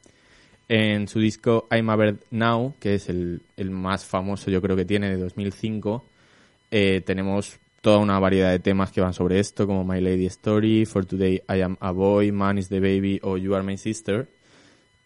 En 0.68 1.08
su 1.08 1.20
disco 1.20 1.68
I'm 1.70 1.92
a 1.92 1.96
Bird 1.96 2.18
Now, 2.32 2.74
que 2.80 2.96
es 2.96 3.08
el, 3.08 3.44
el 3.56 3.70
más 3.70 4.04
famoso 4.04 4.50
yo 4.50 4.64
creo 4.64 4.76
que 4.76 4.86
tiene 4.86 5.10
de 5.10 5.18
2005, 5.18 6.04
eh, 6.72 7.02
tenemos 7.06 7.60
toda 7.82 8.00
una 8.00 8.20
variedad 8.20 8.50
de 8.50 8.60
temas 8.60 8.92
que 8.92 9.02
van 9.02 9.14
sobre 9.14 9.40
esto, 9.40 9.68
como 9.68 9.86
My 9.86 10.02
Lady 10.02 10.26
Story, 10.26 10.86
For 10.86 11.06
Today 11.06 11.44
I 11.48 11.62
Am 11.62 11.78
a 11.80 11.92
Boy, 11.92 12.32
Man 12.32 12.58
is 12.58 12.68
the 12.68 12.80
Baby 12.80 13.20
o 13.22 13.38
You 13.38 13.54
Are 13.54 13.64
My 13.64 13.78
Sister. 13.78 14.28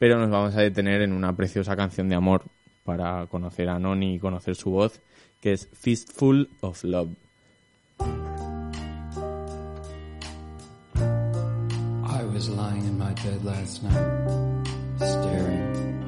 Pero 0.02 0.18
nos 0.18 0.32
vamos 0.32 0.56
a 0.56 0.62
detener 0.62 1.04
en 1.04 1.14
una 1.14 1.36
preciosa 1.36 1.76
canción 1.76 2.10
de 2.10 2.16
amor 2.16 2.42
para 2.84 3.28
conocer 3.28 3.70
a 3.70 3.78
Noni 3.78 4.16
y 4.16 4.20
conocer 4.20 4.56
su 4.56 4.72
voz, 4.72 5.00
que 5.40 5.54
es 5.54 5.70
Fistful 5.74 6.50
of 6.62 6.84
Love. 6.84 7.10
I 12.04 12.24
was 12.34 12.50
lying 12.50 12.84
in 12.84 12.98
my 12.98 13.14
bed 13.24 13.46
last 13.46 13.84
night, 13.84 14.66
staring 14.98 16.04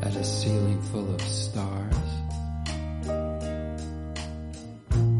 at 0.00 0.16
a 0.16 0.24
ceiling 0.24 0.80
full 0.90 1.14
of 1.14 1.20
stars. 1.20 1.96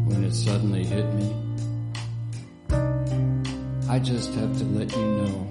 When 0.07 0.23
it 0.23 0.33
suddenly 0.33 0.83
hit 0.83 1.05
me, 1.13 1.31
I 3.87 3.99
just 3.99 4.33
have 4.33 4.57
to 4.57 4.63
let 4.63 4.91
you 4.95 5.05
know 5.05 5.47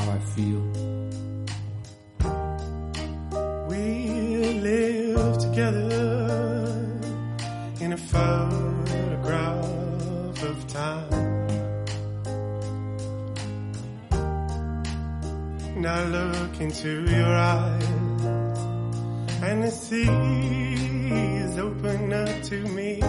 how 0.00 0.12
I 0.12 0.18
feel. 0.34 0.62
We 3.68 3.84
live 4.60 5.38
together 5.38 5.88
in 7.80 7.92
a 7.92 7.96
photograph 7.96 9.62
of 10.42 10.66
time. 10.68 11.48
And 15.76 15.86
I 15.86 16.04
look 16.04 16.60
into 16.60 17.04
your 17.04 17.34
eyes, 17.34 18.24
and 19.42 19.62
the 19.64 19.70
seas 19.70 21.58
open 21.58 22.12
up 22.12 22.42
to 22.44 22.56
me. 22.76 23.00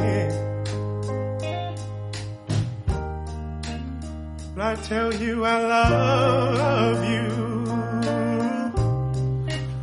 I 4.64 4.76
tell 4.76 5.12
you 5.12 5.44
I 5.44 5.60
love 5.60 7.04
you 7.04 7.32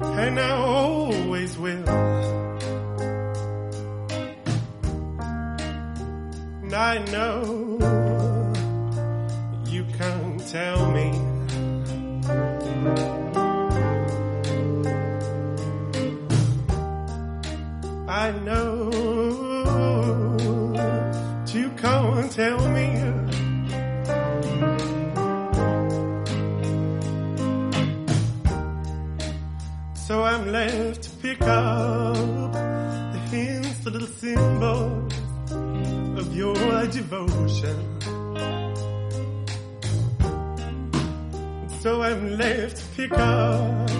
and 0.07 0.39
I 0.39 0.51
always 0.51 1.59
will. 1.59 1.89
And 6.63 6.75
I 6.75 6.99
know 7.11 7.79
you 9.67 9.85
can't 9.99 10.47
tell 10.49 10.93
me. 10.93 11.09
I 18.07 18.31
know 18.45 18.91
you 21.53 21.71
can't 21.71 22.31
tell 22.31 22.69
me. 22.69 23.08
So 30.09 30.25
I'm 30.25 30.51
left 30.51 31.03
to 31.03 31.11
pick 31.21 31.43
up 31.43 32.15
the 33.13 33.21
hints, 33.31 33.81
the 33.81 33.91
little 33.91 34.09
symbols 34.09 35.13
of 36.19 36.35
your 36.35 36.87
devotion. 36.87 37.77
So 41.83 42.01
I'm 42.01 42.39
left 42.39 42.79
to 42.79 42.85
pick 42.97 43.13
up 43.13 43.91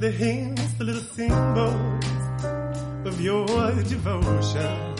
the 0.00 0.10
hints, 0.10 0.72
the 0.78 0.84
little 0.84 1.02
symbols 1.02 2.06
of 3.04 3.20
your 3.20 3.46
devotion. 3.82 4.94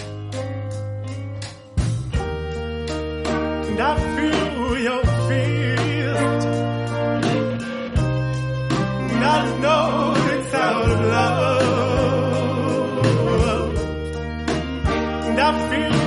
And 3.71 3.81
I 3.81 3.97
feel 4.15 4.79
your 4.79 5.05
fist. 5.27 6.47
And 9.15 9.25
I 9.25 9.59
know 9.61 10.18
love. 11.03 11.69
And 15.27 15.39
I 15.41 15.69
feel 15.71 15.98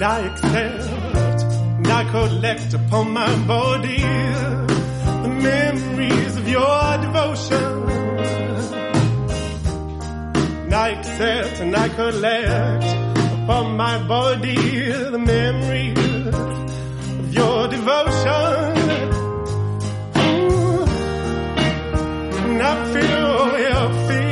And 0.00 0.08
I 0.08 0.20
accept 0.20 1.42
and 1.76 1.86
I 1.86 2.04
collect 2.10 2.72
upon 2.72 3.10
my 3.10 3.36
body 3.46 3.98
the 3.98 5.28
memories 5.28 6.36
of 6.38 6.48
your 6.48 6.98
devotion. 7.02 7.70
like 10.70 11.04
salt 11.04 11.60
and 11.60 11.76
I 11.76 11.88
collect 11.90 12.84
upon 13.42 13.76
my 13.76 14.02
body 14.08 14.56
the 15.16 15.18
memories 15.18 16.26
of 17.18 17.34
your 17.34 17.68
devotion. 17.68 18.78
Ooh, 20.16 20.86
and 22.48 22.62
I 22.62 22.74
feel 22.94 23.58
your 23.68 24.08
fears. 24.08 24.29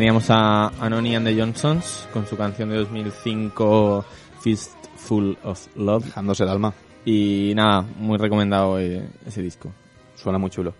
Teníamos 0.00 0.30
a 0.30 0.68
Anony 0.82 1.14
and 1.14 1.26
the 1.26 1.38
Johnsons 1.38 2.08
con 2.10 2.26
su 2.26 2.34
canción 2.34 2.70
de 2.70 2.76
2005 2.76 4.02
Fistful 4.40 5.36
of 5.44 5.66
Love. 5.76 6.06
Dejándose 6.06 6.42
el 6.44 6.48
alma. 6.48 6.72
Y 7.04 7.52
nada, 7.54 7.82
muy 7.98 8.16
recomendado 8.16 8.78
eh, 8.80 9.06
ese 9.26 9.42
disco. 9.42 9.70
Suena 10.16 10.38
muy 10.38 10.48
chulo. 10.48 10.72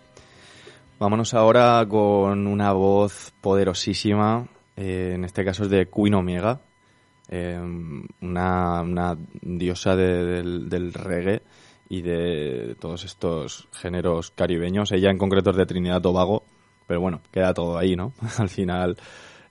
Vámonos 0.98 1.34
ahora 1.34 1.84
con 1.86 2.46
una 2.46 2.72
voz 2.72 3.30
poderosísima. 3.42 4.48
eh, 4.74 5.12
en 5.16 5.26
este 5.26 5.44
caso 5.44 5.64
es 5.64 5.68
de 5.70 5.86
Queen 5.94 6.14
Omega. 6.14 6.58
eh, 7.28 7.60
una, 8.22 8.80
una 8.80 9.18
diosa 9.42 9.96
de- 9.96 10.24
del, 10.24 10.68
del 10.70 10.94
reggae 10.94 11.42
y 11.90 12.00
de 12.00 12.74
todos 12.80 13.04
estos 13.04 13.68
géneros 13.72 14.30
caribeños. 14.30 14.90
Ella 14.92 15.10
en 15.10 15.18
concreto 15.18 15.50
es 15.50 15.56
de 15.58 15.66
Trinidad 15.66 16.00
Tobago. 16.00 16.42
Pero 16.90 17.02
bueno, 17.02 17.20
queda 17.30 17.54
todo 17.54 17.78
ahí, 17.78 17.94
¿no? 17.94 18.14
Al 18.38 18.48
final 18.48 18.96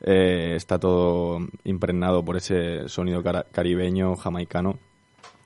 eh, 0.01 0.55
está 0.57 0.77
todo 0.77 1.39
impregnado 1.63 2.21
por 2.21 2.35
ese 2.35 2.89
sonido 2.89 3.23
caribeño, 3.23 4.17
jamaicano. 4.17 4.77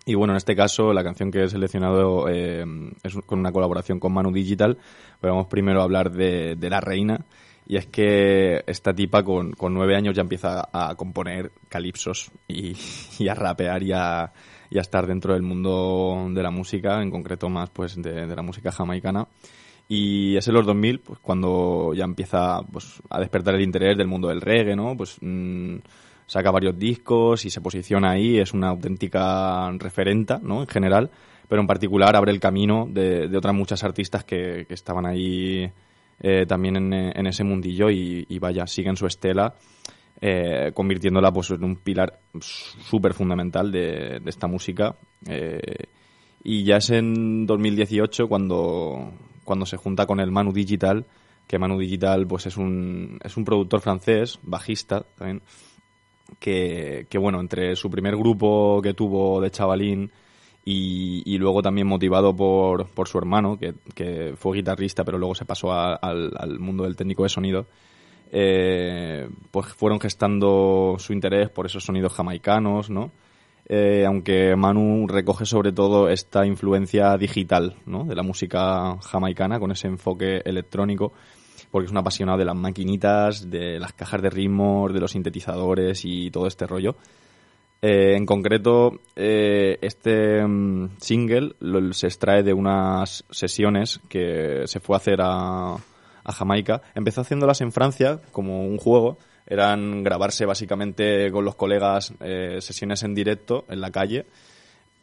Y 0.04 0.16
bueno, 0.16 0.34
en 0.34 0.38
este 0.38 0.56
caso 0.56 0.92
la 0.92 1.04
canción 1.04 1.30
que 1.30 1.44
he 1.44 1.48
seleccionado 1.48 2.28
eh, 2.30 2.66
es 3.04 3.14
con 3.28 3.38
una 3.38 3.52
colaboración 3.52 4.00
con 4.00 4.12
Manu 4.12 4.32
Digital, 4.32 4.80
pero 5.22 5.34
vamos 5.34 5.50
primero 5.50 5.82
a 5.82 5.84
hablar 5.84 6.12
de, 6.12 6.56
de 6.56 6.70
La 6.72 6.82
Reina. 6.82 7.26
Y 7.68 7.78
es 7.78 7.86
que 7.86 8.64
esta 8.66 8.92
tipa 8.92 9.22
con, 9.24 9.52
con 9.52 9.76
nueve 9.76 9.96
años 9.96 10.16
ya 10.16 10.24
empieza 10.24 10.68
a 10.74 10.96
componer 10.96 11.52
calipsos 11.70 12.32
y, 12.48 12.76
y 13.20 13.28
a 13.28 13.36
rapear 13.36 13.84
y 13.84 13.92
a, 13.92 14.34
y 14.72 14.80
a 14.80 14.82
estar 14.82 15.06
dentro 15.06 15.34
del 15.34 15.44
mundo 15.44 16.28
de 16.32 16.42
la 16.42 16.50
música, 16.50 17.04
en 17.04 17.12
concreto 17.12 17.50
más 17.50 17.70
pues 17.70 18.02
de, 18.02 18.26
de 18.26 18.36
la 18.36 18.42
música 18.42 18.72
jamaicana. 18.72 19.28
Y 19.88 20.38
es 20.38 20.48
en 20.48 20.54
los 20.54 20.66
2000, 20.66 21.00
pues 21.00 21.20
cuando 21.20 21.94
ya 21.94 22.06
empieza 22.06 22.62
pues, 22.72 23.02
a 23.10 23.20
despertar 23.20 23.56
el 23.56 23.62
interés 23.62 23.98
del 23.98 24.08
mundo 24.08 24.30
del 24.30 24.42
reggae, 24.42 24.76
¿no? 24.76 24.96
Pues 24.96 25.18
mm, 25.22 25.78
saca 26.26 26.52
varios 26.52 26.78
discos 26.78 27.46
y 27.46 27.50
se 27.50 27.62
posiciona 27.62 28.12
ahí, 28.12 28.40
es 28.40 28.54
una 28.54 28.70
auténtica 28.70 29.70
referenta, 29.78 30.40
¿no? 30.42 30.62
En 30.62 30.68
general, 30.68 31.12
pero 31.48 31.62
en 31.62 31.68
particular 31.68 32.16
abre 32.16 32.32
el 32.32 32.40
camino 32.40 32.88
de, 32.90 33.28
de 33.28 33.38
otras 33.38 33.54
muchas 33.54 33.84
artistas 33.84 34.24
que, 34.24 34.66
estaban 34.70 35.06
ahí 35.06 35.70
eh, 36.22 36.46
también 36.48 36.94
en, 36.94 37.28
ese 37.28 37.44
mundillo 37.44 37.90
y, 37.90 38.26
y 38.30 38.40
vaya, 38.40 38.66
siguen 38.66 38.96
su 38.96 39.06
estela, 39.06 39.54
eh, 40.22 40.72
convirtiéndola 40.74 41.32
pues 41.32 41.52
en 41.52 41.64
un 41.64 41.76
pilar 41.76 42.20
súper 42.40 43.14
fundamental 43.14 43.72
de, 43.72 44.20
de 44.22 44.30
esta 44.30 44.48
música. 44.48 44.96
eh, 45.28 45.60
y 46.44 46.64
ya 46.66 46.78
es 46.78 46.90
en 46.90 47.46
2018 47.46 48.28
cuando, 48.28 49.14
cuando 49.44 49.66
se 49.66 49.78
junta 49.78 50.06
con 50.06 50.20
el 50.20 50.32
Manu 50.32 50.52
Digital, 50.54 51.06
que 51.48 51.60
Manu 51.60 51.78
Digital 51.80 52.26
pues 52.28 52.46
es 52.46 52.58
un, 52.58 53.20
es 53.24 53.36
un 53.38 53.46
productor 53.46 53.82
francés, 53.82 54.40
bajista 54.44 55.06
también, 55.18 55.42
que, 56.40 57.06
que, 57.10 57.18
bueno, 57.18 57.40
entre 57.40 57.76
su 57.76 57.90
primer 57.90 58.16
grupo 58.16 58.82
que 58.82 58.94
tuvo 58.94 59.42
de 59.42 59.52
chavalín 59.52 60.12
y, 60.66 61.22
y 61.26 61.38
luego 61.38 61.62
también 61.62 61.88
motivado 61.88 62.36
por, 62.36 62.88
por 62.90 63.08
su 63.08 63.18
hermano, 63.18 63.58
que, 63.58 63.74
que 63.94 64.34
fue 64.38 64.58
guitarrista 64.58 65.04
pero 65.04 65.18
luego 65.18 65.36
se 65.36 65.46
pasó 65.46 65.72
a- 65.72 65.96
al, 65.96 66.32
al 66.38 66.60
mundo 66.60 66.84
del 66.86 66.96
técnico 66.96 67.24
de 67.24 67.30
sonido, 67.30 67.68
eh, 68.32 69.30
pues 69.52 69.68
fueron 69.68 70.00
gestando 70.00 70.96
su 71.00 71.14
interés 71.14 71.50
por 71.50 71.66
esos 71.66 71.84
sonidos 71.84 72.14
jamaicanos, 72.14 72.90
¿no? 72.90 73.12
Eh, 73.66 74.04
aunque 74.06 74.56
Manu 74.56 75.08
recoge 75.08 75.46
sobre 75.46 75.72
todo 75.72 76.10
esta 76.10 76.46
influencia 76.46 77.18
digital 77.18 77.76
¿no? 77.86 78.04
de 78.04 78.16
la 78.16 78.24
música 78.24 78.98
jamaicana 79.02 79.60
con 79.60 79.72
ese 79.72 79.88
enfoque 79.88 80.42
electrónico, 80.44 81.14
porque 81.72 81.86
es 81.86 81.92
un 81.92 81.98
apasionado 81.98 82.38
de 82.38 82.46
las 82.46 82.56
maquinitas, 82.56 83.50
de 83.50 83.80
las 83.80 83.94
cajas 83.94 84.22
de 84.22 84.30
ritmos, 84.30 84.94
de 84.94 85.00
los 85.00 85.12
sintetizadores 85.12 86.04
y 86.04 86.30
todo 86.30 86.48
este 86.48 86.68
rollo. 86.68 86.96
Eh, 87.82 88.16
en 88.16 88.26
concreto, 88.26 89.00
eh, 89.16 89.78
este 89.82 90.46
mm, 90.46 90.98
single 91.00 91.56
se 91.92 92.08
extrae 92.08 92.44
de 92.44 92.54
unas 92.54 93.26
sesiones 93.30 94.00
que 94.08 94.64
se 94.66 94.80
fue 94.80 94.96
a 94.96 94.98
hacer 94.98 95.20
a, 95.22 95.74
a 96.24 96.32
Jamaica. 96.32 96.82
Empezó 96.96 97.22
haciéndolas 97.22 97.62
en 97.62 97.72
Francia 97.72 98.22
como 98.32 98.66
un 98.66 98.78
juego. 98.78 99.18
Eran 99.54 100.02
grabarse 100.04 100.48
básicamente 100.48 101.32
con 101.32 101.46
los 101.46 101.54
colegas 101.54 102.12
eh, 102.22 102.58
sesiones 102.60 103.04
en 103.04 103.14
directo 103.14 103.66
en 103.70 103.82
la 103.82 103.92
calle. 103.92 104.26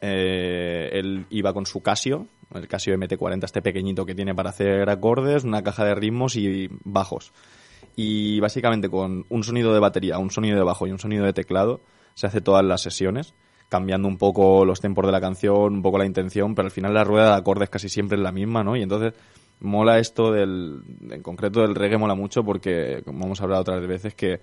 Eh, 0.01 0.89
él 0.91 1.25
iba 1.29 1.53
con 1.53 1.65
su 1.65 1.79
Casio, 1.81 2.27
el 2.53 2.67
Casio 2.67 2.93
MT40, 2.97 3.45
este 3.45 3.61
pequeñito 3.61 4.05
que 4.05 4.13
tiene 4.13 4.35
para 4.35 4.49
hacer 4.49 4.89
acordes, 4.89 5.45
una 5.45 5.63
caja 5.63 5.85
de 5.85 5.95
ritmos 5.95 6.35
y 6.35 6.67
bajos. 6.83 7.31
Y 7.95 8.41
básicamente 8.41 8.89
con 8.89 9.25
un 9.29 9.43
sonido 9.45 9.73
de 9.73 9.79
batería, 9.79 10.17
un 10.17 10.31
sonido 10.31 10.57
de 10.57 10.65
bajo 10.65 10.85
y 10.85 10.91
un 10.91 10.99
sonido 10.99 11.23
de 11.23 11.31
teclado 11.31 11.79
se 12.13 12.27
hace 12.27 12.41
todas 12.41 12.65
las 12.65 12.81
sesiones, 12.81 13.33
cambiando 13.69 14.09
un 14.09 14.17
poco 14.17 14.65
los 14.65 14.81
tempos 14.81 15.05
de 15.05 15.13
la 15.13 15.21
canción, 15.21 15.75
un 15.75 15.81
poco 15.81 15.97
la 15.97 16.05
intención, 16.05 16.55
pero 16.55 16.65
al 16.65 16.73
final 16.73 16.93
la 16.93 17.05
rueda 17.05 17.29
de 17.29 17.35
acordes 17.35 17.69
casi 17.69 17.87
siempre 17.87 18.17
es 18.17 18.21
la 18.21 18.33
misma, 18.33 18.65
¿no? 18.65 18.75
Y 18.75 18.81
entonces 18.81 19.13
mola 19.61 19.99
esto 19.99 20.31
del, 20.31 20.81
en 21.09 21.21
concreto 21.21 21.61
del 21.61 21.75
reggae 21.75 21.97
mola 21.97 22.15
mucho 22.15 22.43
porque, 22.43 23.01
como 23.05 23.25
hemos 23.25 23.41
hablado 23.41 23.61
otras 23.61 23.85
veces, 23.87 24.13
que 24.13 24.41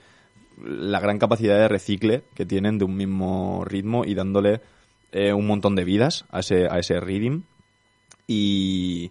la 0.64 1.00
gran 1.00 1.18
capacidad 1.18 1.57
de 1.59 1.68
recicle 1.68 2.22
que 2.35 2.46
tienen 2.46 2.78
de 2.78 2.85
un 2.85 2.96
mismo 2.96 3.64
ritmo 3.64 4.04
y 4.04 4.14
dándole 4.14 4.61
eh, 5.12 5.33
un 5.33 5.46
montón 5.46 5.74
de 5.74 5.85
vidas 5.85 6.24
a 6.31 6.40
ese, 6.40 6.66
a 6.68 6.78
ese 6.78 7.00
rhythm. 7.00 7.42
Y, 8.26 9.11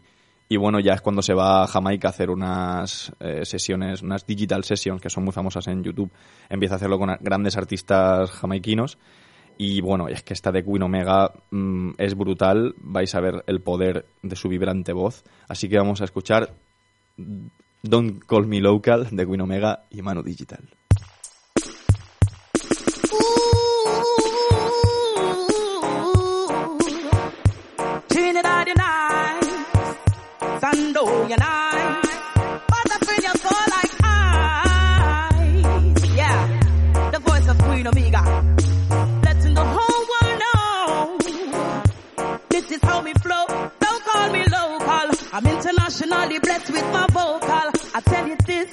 y 0.49 0.57
bueno, 0.57 0.79
ya 0.79 0.93
es 0.93 1.01
cuando 1.01 1.21
se 1.21 1.33
va 1.33 1.63
a 1.63 1.67
Jamaica 1.67 2.07
a 2.07 2.11
hacer 2.11 2.29
unas 2.29 3.11
eh, 3.19 3.45
sesiones, 3.45 4.01
unas 4.01 4.25
digital 4.25 4.63
sessions 4.63 5.01
que 5.01 5.09
son 5.09 5.23
muy 5.23 5.33
famosas 5.33 5.67
en 5.67 5.83
YouTube. 5.83 6.11
Empieza 6.49 6.75
a 6.75 6.77
hacerlo 6.77 6.99
con 6.99 7.17
grandes 7.19 7.57
artistas 7.57 8.31
jamaiquinos. 8.31 8.97
Y 9.57 9.81
bueno, 9.81 10.07
es 10.07 10.23
que 10.23 10.33
esta 10.33 10.51
de 10.51 10.63
Queen 10.63 10.83
Omega 10.83 11.33
mm, 11.51 11.91
es 11.97 12.15
brutal. 12.15 12.75
Vais 12.77 13.13
a 13.15 13.19
ver 13.19 13.43
el 13.47 13.61
poder 13.61 14.05
de 14.21 14.35
su 14.35 14.49
vibrante 14.49 14.93
voz. 14.93 15.23
Así 15.47 15.67
que 15.67 15.77
vamos 15.77 16.01
a 16.01 16.05
escuchar 16.05 16.53
Don't 17.81 18.23
Call 18.25 18.47
Me 18.47 18.61
Local 18.61 19.07
de 19.11 19.25
Queen 19.25 19.41
Omega 19.41 19.85
y 19.89 20.01
Mano 20.01 20.21
Digital. 20.21 20.76
Internationally 46.01 46.39
blessed 46.39 46.69
with 46.69 46.83
my 46.93 47.07
vocal. 47.07 47.71
I 47.95 48.01
tell 48.01 48.27
you 48.27 48.35
this, 48.45 48.71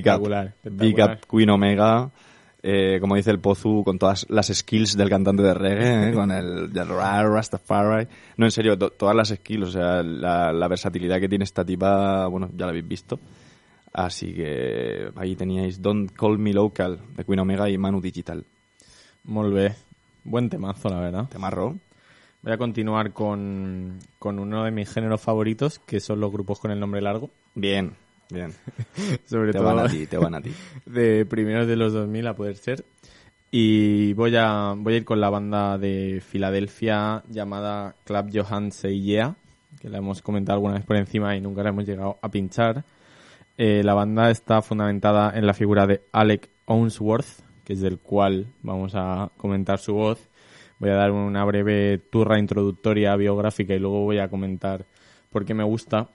Espectacular, 0.00 0.54
Big 0.64 0.96
Queen 1.30 1.50
Omega. 1.50 2.10
Eh, 2.62 2.98
como 3.00 3.16
dice 3.16 3.30
el 3.30 3.38
Pozu, 3.38 3.82
con 3.84 3.98
todas 3.98 4.26
las 4.28 4.48
skills 4.48 4.94
del 4.94 5.08
cantante 5.08 5.42
de 5.42 5.54
reggae, 5.54 6.10
¿eh? 6.10 6.12
con 6.14 6.30
el, 6.30 6.70
el 6.76 6.88
ra- 6.88 7.22
Rastafari. 7.26 8.06
No, 8.36 8.44
en 8.44 8.50
serio, 8.50 8.76
to- 8.76 8.90
todas 8.90 9.16
las 9.16 9.28
skills, 9.28 9.68
o 9.68 9.70
sea, 9.72 10.02
la, 10.02 10.52
la 10.52 10.68
versatilidad 10.68 11.18
que 11.20 11.28
tiene 11.28 11.44
esta 11.44 11.64
tipa, 11.64 12.26
bueno, 12.26 12.50
ya 12.54 12.66
la 12.66 12.70
habéis 12.72 12.86
visto. 12.86 13.18
Así 13.94 14.34
que 14.34 15.10
ahí 15.16 15.34
teníais 15.36 15.80
Don't 15.80 16.12
Call 16.12 16.38
Me 16.38 16.52
Local 16.52 17.00
de 17.16 17.24
Queen 17.24 17.40
Omega 17.40 17.68
y 17.70 17.78
Manu 17.78 18.00
Digital. 18.00 18.44
Molt 19.24 19.52
bé. 19.54 19.74
Buen 20.24 20.50
temazo, 20.50 20.90
la 20.90 21.00
verdad. 21.00 21.24
¿Te 21.30 21.38
marro? 21.38 21.76
Voy 22.42 22.52
a 22.52 22.58
continuar 22.58 23.12
con, 23.12 23.98
con 24.18 24.38
uno 24.38 24.64
de 24.64 24.70
mis 24.70 24.88
géneros 24.92 25.20
favoritos, 25.20 25.78
que 25.80 25.98
son 25.98 26.20
los 26.20 26.30
grupos 26.30 26.58
con 26.60 26.70
el 26.70 26.78
nombre 26.78 27.00
largo. 27.00 27.30
Bien, 27.54 27.92
bien. 28.32 28.52
Sobre 29.26 29.52
Te 29.52 29.58
todo 29.58 29.74
van 29.74 29.86
a 29.86 29.88
ti, 29.88 30.06
te 30.06 30.16
van 30.16 30.34
a 30.34 30.40
ti. 30.40 30.52
de 30.86 31.26
primeros 31.26 31.66
de 31.66 31.76
los 31.76 31.92
2000 31.92 32.26
a 32.26 32.34
poder 32.34 32.56
ser. 32.56 32.84
Y 33.50 34.12
voy 34.12 34.34
a, 34.36 34.74
voy 34.76 34.94
a 34.94 34.96
ir 34.98 35.04
con 35.04 35.20
la 35.20 35.28
banda 35.28 35.76
de 35.76 36.22
Filadelfia 36.24 37.24
llamada 37.28 37.96
Club 38.04 38.30
Johan 38.32 38.70
Yeah, 38.70 39.34
que 39.80 39.88
la 39.88 39.98
hemos 39.98 40.22
comentado 40.22 40.56
alguna 40.56 40.74
vez 40.74 40.84
por 40.84 40.96
encima 40.96 41.36
y 41.36 41.40
nunca 41.40 41.64
la 41.64 41.70
hemos 41.70 41.84
llegado 41.84 42.18
a 42.22 42.28
pinchar. 42.30 42.84
Eh, 43.58 43.82
la 43.84 43.94
banda 43.94 44.30
está 44.30 44.62
fundamentada 44.62 45.36
en 45.36 45.46
la 45.46 45.54
figura 45.54 45.86
de 45.86 46.02
Alec 46.12 46.48
Ownsworth, 46.66 47.42
que 47.64 47.72
es 47.72 47.80
del 47.80 47.98
cual 47.98 48.46
vamos 48.62 48.92
a 48.94 49.30
comentar 49.36 49.80
su 49.80 49.94
voz. 49.94 50.28
Voy 50.78 50.90
a 50.90 50.94
dar 50.94 51.10
una 51.10 51.44
breve 51.44 51.98
turra 51.98 52.38
introductoria 52.38 53.14
biográfica 53.16 53.74
y 53.74 53.78
luego 53.78 54.04
voy 54.04 54.18
a 54.18 54.28
comentar 54.28 54.86
por 55.30 55.44
qué 55.44 55.54
me 55.54 55.64
gusta. 55.64 56.08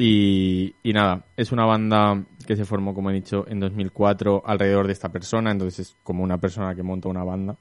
Y, 0.00 0.74
nada, 0.84 1.24
es 1.36 1.50
una 1.50 1.64
banda 1.64 2.24
que 2.46 2.54
se 2.54 2.64
formó, 2.64 2.94
como 2.94 3.10
he 3.10 3.14
dicho, 3.14 3.44
en 3.48 3.58
2004 3.58 4.44
alrededor 4.46 4.86
de 4.86 4.92
esta 4.92 5.08
persona, 5.08 5.50
entonces 5.50 5.88
es 5.88 5.96
como 6.04 6.22
una 6.22 6.38
persona 6.38 6.72
que 6.76 6.84
monta 6.84 7.08
una 7.08 7.24
banda 7.24 7.56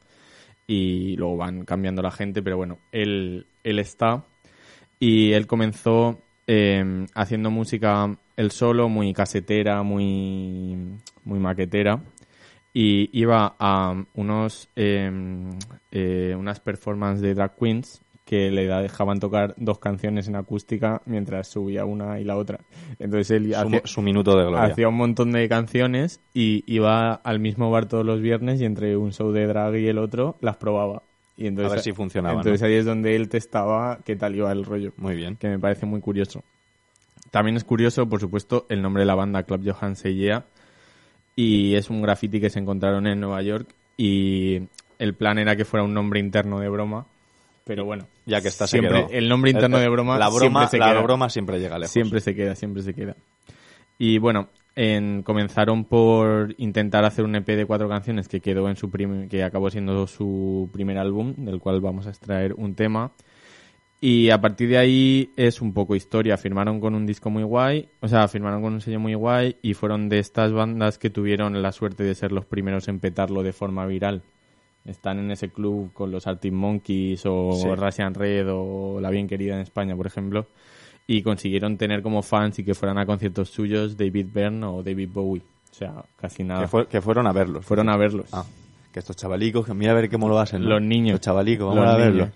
y 0.68 1.16
luego 1.16 1.38
van 1.38 1.66
cambiando 1.66 2.04
la 2.04 2.12
gente, 2.12 2.44
pero 2.44 2.58
bueno, 2.58 2.78
él, 2.92 3.48
él 3.64 3.80
está. 3.80 4.24
Y 5.00 5.34
él 5.34 5.48
comenzó 5.48 6.20
eh, 6.46 7.08
haciendo 7.16 7.50
música 7.50 8.16
él 8.36 8.52
solo, 8.52 8.88
muy 8.88 9.14
casetera, 9.14 9.82
muy, 9.82 11.00
muy 11.24 11.40
maquetera. 11.40 12.04
Y 12.72 13.10
iba 13.20 13.56
a 13.58 13.96
unos 14.14 14.70
eh, 14.76 15.10
eh, 15.90 16.36
unas 16.38 16.60
performances 16.60 17.24
de 17.24 17.34
drag 17.34 17.56
queens 17.58 18.04
que 18.28 18.52
le 18.52 18.68
dejaban 18.68 19.22
tocar 19.22 19.56
dos 19.58 19.80
canciones 19.80 20.28
en 20.28 20.36
acústica 20.36 21.02
mientras 21.06 21.48
subía 21.48 21.86
una 21.86 22.20
y 22.20 22.26
la 22.26 22.36
otra. 22.36 22.60
Entonces 23.00 23.32
él 23.32 23.54
Su, 23.54 23.60
hacía, 23.60 23.82
su 23.86 24.02
minuto 24.02 24.38
de 24.38 24.44
gloria. 24.46 24.64
hacía 24.66 24.90
un 24.90 24.96
montón 24.98 25.32
de 25.32 25.48
canciones 25.48 26.20
y 26.34 26.64
iba 26.68 27.14
al 27.14 27.40
mismo 27.40 27.72
bar 27.72 27.86
todos 27.88 28.06
los 28.06 28.20
viernes 28.20 28.60
y 28.60 28.66
entre 28.66 28.98
un 28.98 29.14
show 29.14 29.32
de 29.32 29.48
drag 29.48 29.76
y 29.78 29.88
el 29.88 29.98
otro 29.98 30.36
las 30.42 30.58
probaba. 30.58 31.04
Y 31.38 31.48
entonces, 31.48 31.72
A 31.72 31.76
ver 31.76 31.84
si 31.84 31.94
funcionaba, 31.94 32.36
Entonces 32.40 32.62
ahí 32.64 32.74
es 32.74 32.84
donde 32.86 33.16
él 33.16 33.30
testaba 33.30 34.00
qué 34.04 34.16
tal 34.18 34.36
iba 34.36 34.52
el 34.52 34.66
rollo 34.66 34.92
Muy 34.98 35.16
bien. 35.16 35.38
que 35.38 35.48
me 35.48 35.58
parece 35.58 35.86
muy 35.86 36.02
curioso. 36.02 36.44
También 37.32 37.56
es 37.56 37.64
curioso, 37.64 38.10
por 38.10 38.20
supuesto, 38.20 38.66
el 38.70 38.82
nombre 38.82 39.04
de 39.04 39.08
la 39.08 39.16
banda, 39.16 39.44
Club 39.44 39.62
Johan 39.72 39.96
Seyea, 39.96 40.46
y 41.36 41.76
es 41.76 41.90
un 41.90 42.02
graffiti 42.02 42.42
que 42.42 42.50
se 42.50 42.60
encontraron 42.60 43.08
en 43.08 43.20
Nueva 43.22 43.42
York 43.42 43.70
y 43.96 44.64
el 45.00 45.14
plan 45.14 45.38
era 45.38 45.56
que 45.56 45.64
fuera 45.64 45.84
un 45.86 45.94
nombre 45.94 46.20
interno 46.20 46.60
de 46.60 46.68
broma, 46.70 47.06
pero 47.64 47.86
bueno, 47.86 48.08
Ya 48.28 48.42
que 48.42 48.50
está 48.50 48.68
se 48.68 48.78
siempre 48.80 49.06
quedó. 49.08 49.10
el 49.18 49.28
nombre 49.30 49.50
interno 49.52 49.78
El- 49.78 49.84
de 49.84 49.90
broma 49.90 50.18
la 50.20 50.28
broma, 50.30 50.40
siempre 50.40 50.68
se 50.68 50.78
la 50.78 50.92
queda. 50.92 51.02
broma 51.02 51.30
siempre 51.30 51.60
llega 51.60 51.80
lejos. 51.80 51.92
Siempre 51.92 52.20
se 52.20 52.36
queda, 52.36 52.54
siempre 52.56 52.84
se 52.84 52.94
queda. 52.94 53.16
Y 53.98 54.20
bueno, 54.20 54.50
en- 54.76 55.24
comenzaron 55.24 55.86
por 55.86 56.54
intentar 56.60 57.04
hacer 57.06 57.26
un 57.26 57.36
EP 57.36 57.56
de 57.56 57.66
cuatro 57.66 57.90
canciones 57.90 58.28
que 58.28 58.42
quedó 58.42 58.70
en 58.70 58.76
su 58.76 58.92
prim- 58.92 59.28
que 59.28 59.44
acabó 59.44 59.70
siendo 59.72 60.06
su 60.06 60.70
primer 60.72 60.98
álbum, 61.00 61.34
del 61.38 61.60
cual 61.60 61.82
vamos 61.82 62.06
a 62.06 62.10
extraer 62.10 62.54
un 62.54 62.76
tema. 62.76 63.12
Y 64.00 64.30
a 64.30 64.40
partir 64.40 64.70
de 64.70 64.78
ahí 64.78 65.32
es 65.38 65.60
un 65.60 65.74
poco 65.74 65.96
historia. 65.96 66.38
Firmaron 66.38 66.80
con 66.80 66.94
un 66.94 67.08
disco 67.08 67.32
muy 67.32 67.42
guay, 67.42 67.90
o 68.02 68.08
sea, 68.08 68.28
firmaron 68.28 68.62
con 68.62 68.74
un 68.74 68.82
sello 68.82 69.00
muy 69.00 69.16
guay 69.16 69.56
y 69.64 69.74
fueron 69.74 70.08
de 70.10 70.20
estas 70.20 70.52
bandas 70.54 71.00
que 71.00 71.10
tuvieron 71.10 71.60
la 71.64 71.72
suerte 71.72 72.04
de 72.04 72.14
ser 72.14 72.32
los 72.32 72.46
primeros 72.46 72.88
en 72.90 73.00
petarlo 73.00 73.42
de 73.42 73.54
forma 73.54 73.88
viral. 73.88 74.22
Están 74.88 75.20
en 75.20 75.32
ese 75.32 75.50
club 75.50 75.92
con 75.94 76.10
los 76.12 76.26
Arctic 76.28 76.54
Monkeys 76.54 77.24
o 77.26 77.52
Sí. 77.54 77.68
Russian 77.76 78.14
Red 78.14 78.48
o 78.50 79.00
La 79.02 79.10
Bien 79.10 79.28
Querida 79.28 79.54
en 79.56 79.62
España, 79.62 79.96
por 79.96 80.08
ejemplo. 80.08 80.48
Y 81.06 81.22
consiguieron 81.22 81.78
tener 81.78 82.02
como 82.02 82.22
fans 82.22 82.58
y 82.60 82.64
que 82.64 82.74
fueran 82.74 82.98
a 82.98 83.06
conciertos 83.06 83.50
suyos 83.50 83.96
David 83.98 84.28
Byrne 84.34 84.66
o 84.66 84.84
David 84.84 85.10
Bowie. 85.14 85.42
O 85.72 85.74
sea, 85.74 86.04
casi 86.16 86.44
nada. 86.44 86.62
Que, 86.62 86.68
fue- 86.68 86.88
que 86.88 87.02
fueron 87.02 87.28
a 87.28 87.32
verlos. 87.34 87.66
Fueron 87.66 87.90
a 87.90 87.98
verlos. 87.98 88.28
Ah, 88.34 88.46
que 88.92 89.00
estos 89.00 89.16
chavalicos, 89.16 89.66
que 89.66 89.74
mira 89.74 89.92
a 89.92 89.96
ver 89.96 90.10
cómo 90.10 90.28
lo 90.30 90.40
hacen. 90.40 90.64
¿no? 90.64 90.70
Los 90.70 90.82
niños. 90.82 91.12
Los 91.14 91.22
chavalicos, 91.22 91.68
vamos 91.68 91.84
Los 91.86 91.94
a 91.94 91.98
verlos. 91.98 92.30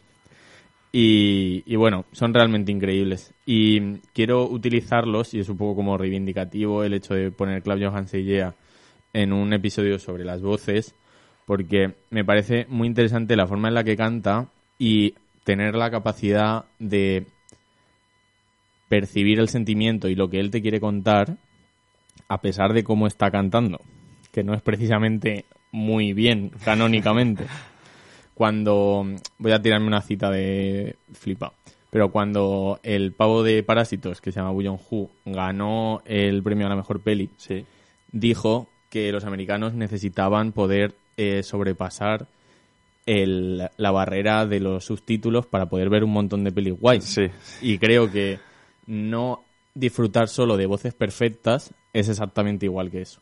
Y, 0.94 1.64
y 1.66 1.76
bueno, 1.78 2.06
son 2.12 2.34
realmente 2.34 2.72
increíbles. 2.72 3.34
Y 3.46 4.00
quiero 4.14 4.46
utilizarlos, 4.48 5.34
y 5.34 5.40
es 5.40 5.48
un 5.50 5.58
poco 5.58 5.76
como 5.78 5.98
reivindicativo 5.98 6.84
el 6.84 6.94
hecho 6.94 7.14
de 7.14 7.32
poner 7.32 7.64
Club 7.64 7.80
Johan 7.82 8.08
Seyea 8.08 8.56
en 9.14 9.32
un 9.34 9.54
episodio 9.54 10.00
sobre 10.00 10.26
las 10.26 10.42
voces, 10.42 10.94
porque 11.46 11.94
me 12.10 12.24
parece 12.24 12.66
muy 12.70 12.88
interesante 12.88 13.36
la 13.36 13.48
forma 13.48 13.68
en 13.68 13.74
la 13.74 13.84
que 13.84 13.98
canta 13.98 14.48
y 14.78 15.16
tener 15.44 15.76
la 15.76 15.92
capacidad 15.92 16.66
de 16.80 17.26
percibir 18.90 19.40
el 19.40 19.50
sentimiento 19.50 20.08
y 20.10 20.16
lo 20.16 20.30
que 20.30 20.40
él 20.40 20.52
te 20.52 20.62
quiere 20.62 20.80
contar 20.80 21.38
a 22.28 22.42
pesar 22.42 22.74
de 22.74 22.84
cómo 22.84 23.08
está 23.08 23.32
cantando, 23.32 23.80
que 24.32 24.44
no 24.44 24.54
es 24.54 24.62
precisamente 24.62 25.46
muy 25.72 26.14
bien 26.14 26.52
canónicamente 26.64 27.46
cuando 28.34 29.06
voy 29.38 29.52
a 29.52 29.62
tirarme 29.62 29.88
una 29.88 30.02
cita 30.02 30.30
de 30.30 30.96
flipa 31.14 31.54
pero 31.92 32.10
cuando 32.10 32.80
el 32.84 33.12
pavo 33.12 33.44
de 33.44 33.64
Parásitos 33.64 34.22
que 34.22 34.32
se 34.32 34.40
llama 34.40 34.52
Woo 34.52 34.80
Hu 34.90 35.10
ganó 35.26 36.02
el 36.06 36.42
premio 36.42 36.66
a 36.66 36.70
la 36.70 36.76
mejor 36.76 37.02
peli 37.02 37.30
Sí. 37.38 37.66
dijo 38.12 38.68
que 38.90 39.12
los 39.12 39.26
americanos 39.26 39.74
necesitaban 39.74 40.52
poder 40.52 40.96
eh, 41.18 41.44
sobrepasar 41.44 42.28
el- 43.06 43.68
la 43.78 43.92
barrera 43.92 44.46
de 44.46 44.60
los 44.60 44.86
subtítulos 44.86 45.46
para 45.48 45.68
poder 45.68 45.90
ver 45.90 46.04
un 46.04 46.12
montón 46.12 46.44
de 46.44 46.52
pelis 46.52 46.80
guays 46.80 47.04
Sí. 47.04 47.24
y 47.62 47.78
creo 47.78 48.12
que 48.12 48.40
no 48.86 49.44
disfrutar 49.74 50.28
solo 50.28 50.58
de 50.58 50.66
voces 50.68 50.94
perfectas 50.94 51.74
es 51.94 52.10
exactamente 52.10 52.66
igual 52.66 52.92
que 52.92 53.02
eso 53.02 53.20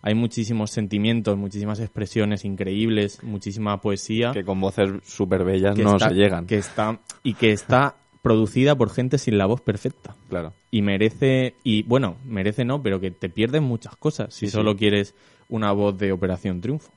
hay 0.00 0.14
muchísimos 0.14 0.70
sentimientos, 0.70 1.36
muchísimas 1.36 1.80
expresiones 1.80 2.44
increíbles, 2.44 3.20
muchísima 3.24 3.80
poesía 3.80 4.30
Que 4.32 4.44
con 4.44 4.60
voces 4.60 4.90
súper 5.04 5.42
bellas 5.44 5.76
no 5.76 5.96
está- 5.96 6.10
se 6.10 6.14
llegan. 6.14 6.46
que 6.46 6.56
está 6.58 7.00
y 7.24 7.34
que 7.34 7.50
está 7.50 7.96
producida 8.22 8.76
por 8.76 8.90
gente 8.90 9.18
sin 9.18 9.38
la 9.38 9.46
voz 9.46 9.60
perfecta 9.60 10.14
Claro. 10.28 10.52
y 10.70 10.82
merece 10.82 11.54
y 11.64 11.82
bueno 11.82 12.16
merece 12.24 12.64
no 12.64 12.80
pero 12.82 13.00
que 13.00 13.10
te 13.10 13.28
pierdes 13.28 13.60
muchas 13.60 13.96
cosas 13.96 14.32
si 14.32 14.46
Sí, 14.46 14.52
solo 14.52 14.72
sí. 14.72 14.78
quieres 14.78 15.14
una 15.48 15.72
voz 15.72 15.98
de 15.98 16.12
Operación 16.12 16.60
Triunfo 16.60 16.92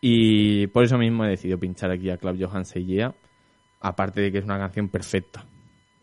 y 0.00 0.66
por 0.68 0.84
eso 0.84 0.98
mismo 0.98 1.24
he 1.24 1.30
decidido 1.30 1.58
pinchar 1.58 1.90
aquí 1.90 2.10
a 2.10 2.16
Club 2.16 2.36
Johan 2.40 2.64
Seyea 2.64 3.14
aparte 3.80 4.20
de 4.20 4.32
que 4.32 4.38
es 4.38 4.44
una 4.44 4.58
canción 4.58 4.88
perfecta 4.88 5.44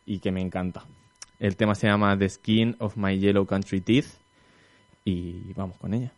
y 0.05 0.19
que 0.19 0.31
me 0.31 0.41
encanta. 0.41 0.85
El 1.39 1.55
tema 1.55 1.75
se 1.75 1.87
llama 1.87 2.17
The 2.17 2.29
Skin 2.29 2.75
of 2.79 2.97
My 2.97 3.17
Yellow 3.17 3.45
Country 3.45 3.81
Teeth 3.81 4.07
y 5.03 5.53
vamos 5.53 5.77
con 5.77 5.93
ella 5.93 6.13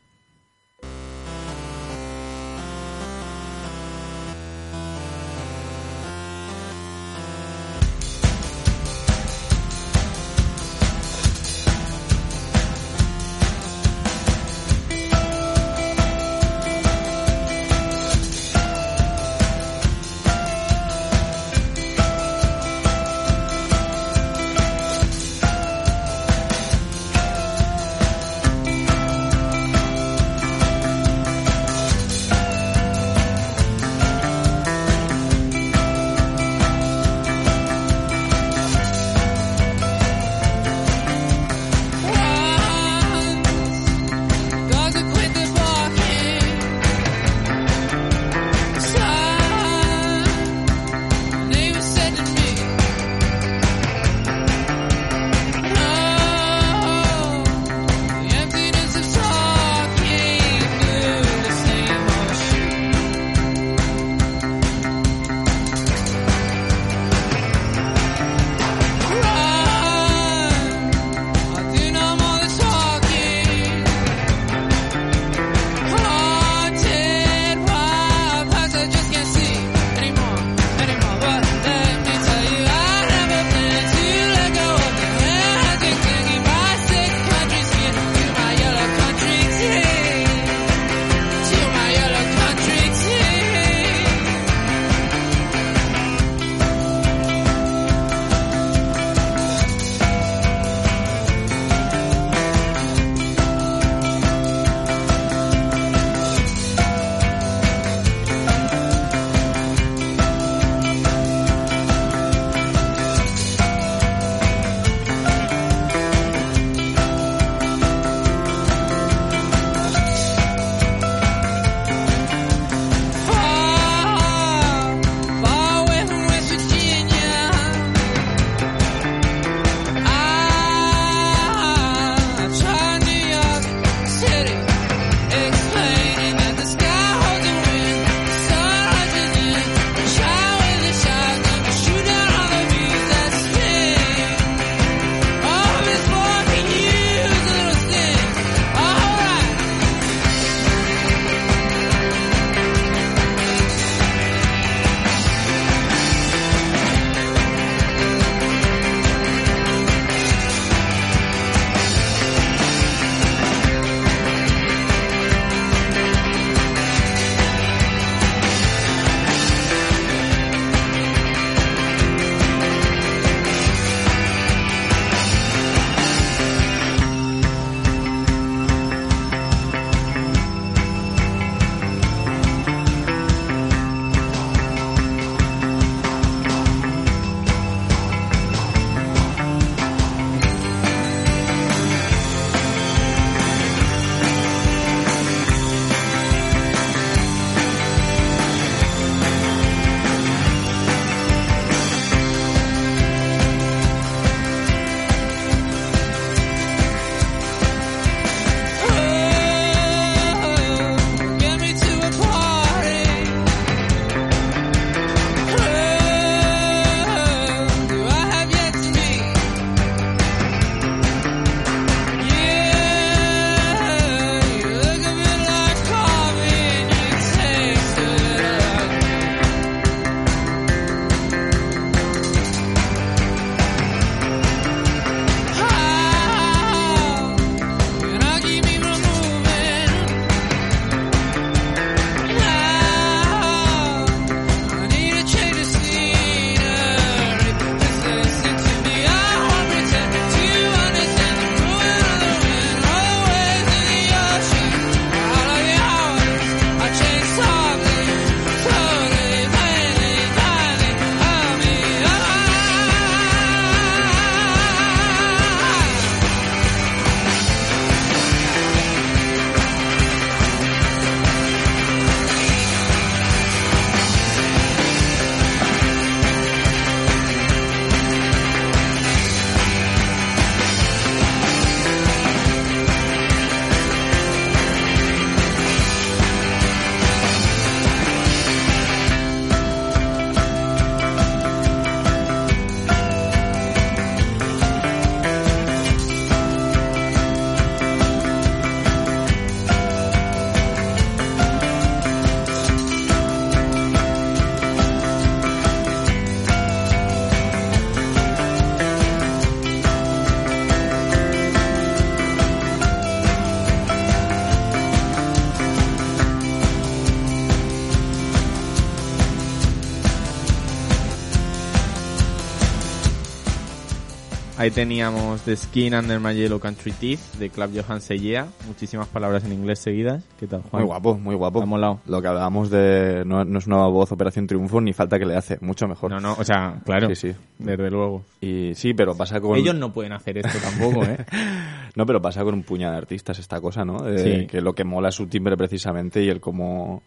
Ahí 324.65 324.71
teníamos 324.71 325.43
The 325.43 325.55
Skin 325.55 325.93
Under 325.93 326.19
My 326.19 326.33
Yellow 326.33 326.59
Country 326.59 326.91
Teeth 326.91 327.35
de 327.37 327.51
Club 327.51 327.69
Johan 327.75 328.01
Seyea. 328.01 328.47
Muchísimas 328.65 329.07
palabras 329.07 329.43
en 329.43 329.53
inglés 329.53 329.77
seguidas. 329.77 330.23
¿Qué 330.39 330.47
tal, 330.47 330.63
Juan? 330.63 330.81
Muy 330.81 330.87
guapo, 330.87 331.19
muy 331.19 331.35
guapo. 331.35 331.61
Ha 331.61 331.67
molado. 331.67 331.99
Lo 332.07 332.19
que 332.19 332.27
hablábamos 332.29 332.71
de 332.71 333.21
no, 333.27 333.45
no 333.45 333.59
es 333.59 333.67
nueva 333.67 333.87
voz 333.89 334.11
Operación 334.11 334.47
Triunfo 334.47 334.81
ni 334.81 334.91
falta 334.91 335.19
que 335.19 335.27
le 335.27 335.35
hace, 335.35 335.59
mucho 335.61 335.87
mejor. 335.87 336.09
No, 336.09 336.19
no, 336.19 336.33
o 336.33 336.43
sea, 336.43 336.81
claro. 336.83 337.09
Sí, 337.09 337.15
sí. 337.15 337.35
Desde 337.59 337.91
luego. 337.91 338.23
Y 338.41 338.73
sí, 338.73 338.95
pero 338.95 339.15
pasa 339.15 339.39
con 339.39 339.55
Ellos 339.55 339.75
no 339.75 339.93
pueden 339.93 340.13
hacer 340.13 340.39
esto 340.39 340.57
tampoco, 340.57 341.05
¿eh? 341.05 341.23
No, 341.95 342.07
pero 342.07 342.19
pasa 342.19 342.43
con 342.43 342.55
un 342.55 342.63
puñado 342.63 342.93
de 342.93 342.97
artistas 342.97 343.37
esta 343.37 343.61
cosa, 343.61 343.85
¿no? 343.85 343.99
De 343.99 344.17
Sí. 344.17 344.47
Que 344.47 344.61
lo 344.61 344.73
que 344.73 344.83
mola 344.83 345.09
es 345.09 345.15
su 345.15 345.27
timbre 345.27 345.55
precisamente 345.55 346.23
y 346.23 346.29
el 346.29 346.41
cómo, 346.41 347.03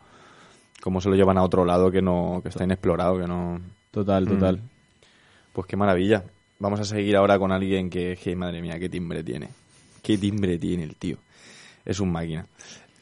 cómo 0.80 1.00
se 1.00 1.08
lo 1.08 1.16
llevan 1.16 1.38
a 1.38 1.42
otro 1.42 1.64
lado 1.64 1.90
que 1.90 2.02
no 2.02 2.38
que 2.40 2.50
está 2.50 2.62
inexplorado, 2.62 3.18
que 3.18 3.26
no... 3.26 3.60
Total, 3.90 4.28
total. 4.28 4.60
Pues 5.52 5.66
qué 5.66 5.76
maravilla. 5.76 6.22
Vamos 6.58 6.80
a 6.80 6.84
seguir 6.84 7.16
ahora 7.16 7.38
con 7.38 7.52
alguien 7.52 7.88
que, 7.88 8.18
que, 8.22 8.34
madre 8.34 8.60
mía, 8.60 8.78
qué 8.78 8.88
timbre 8.88 9.22
tiene. 9.22 9.48
Qué 10.02 10.18
timbre 10.18 10.58
tiene 10.58 10.84
el 10.84 10.96
tío. 10.96 11.16
Es 11.84 12.00
un 12.00 12.10
máquina. 12.10 12.46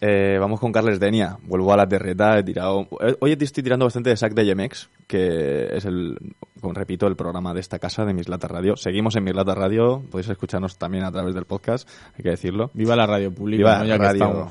Eh, 0.00 0.36
vamos 0.38 0.60
con 0.60 0.72
Carles 0.72 1.00
Denia. 1.00 1.38
Vuelvo 1.42 1.72
a 1.72 1.76
la 1.76 1.88
terreta. 1.88 2.38
He 2.38 2.42
tirado. 2.42 2.86
eh, 3.00 3.16
Hoy 3.20 3.34
te 3.36 3.46
estoy 3.46 3.62
tirando 3.62 3.86
bastante 3.86 4.10
de 4.10 4.16
Sac 4.16 4.34
de 4.34 4.44
Yemex, 4.44 4.90
que 5.06 5.68
es 5.74 5.86
el, 5.86 6.18
como 6.60 6.74
repito, 6.74 7.06
el 7.06 7.16
programa 7.16 7.54
de 7.54 7.60
esta 7.60 7.78
casa 7.78 8.04
de 8.04 8.12
Mislata 8.12 8.46
Radio. 8.46 8.76
Seguimos 8.76 9.16
en 9.16 9.24
Mislata 9.24 9.54
Radio. 9.54 10.02
Podéis 10.10 10.28
escucharnos 10.28 10.76
también 10.76 11.04
a 11.04 11.10
través 11.12 11.34
del 11.34 11.46
podcast, 11.46 11.88
hay 12.18 12.22
que 12.22 12.30
decirlo. 12.30 12.70
Viva 12.74 12.94
la 12.94 13.06
radio 13.06 13.32
pública, 13.32 13.58
Viva 13.58 13.78
¿no? 13.78 13.84
Ya 13.86 13.96
radio. 13.96 14.50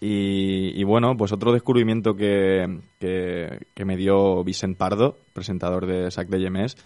Y, 0.00 0.78
y 0.80 0.84
bueno, 0.84 1.16
pues 1.16 1.32
otro 1.32 1.52
descubrimiento 1.52 2.14
que, 2.14 2.80
que, 3.00 3.66
que 3.74 3.84
me 3.84 3.96
dio 3.96 4.44
Vicent 4.44 4.76
Pardo, 4.76 5.16
presentador 5.32 5.86
de 5.86 6.10
Sac 6.10 6.28
de 6.28 6.40
Yemes, 6.40 6.76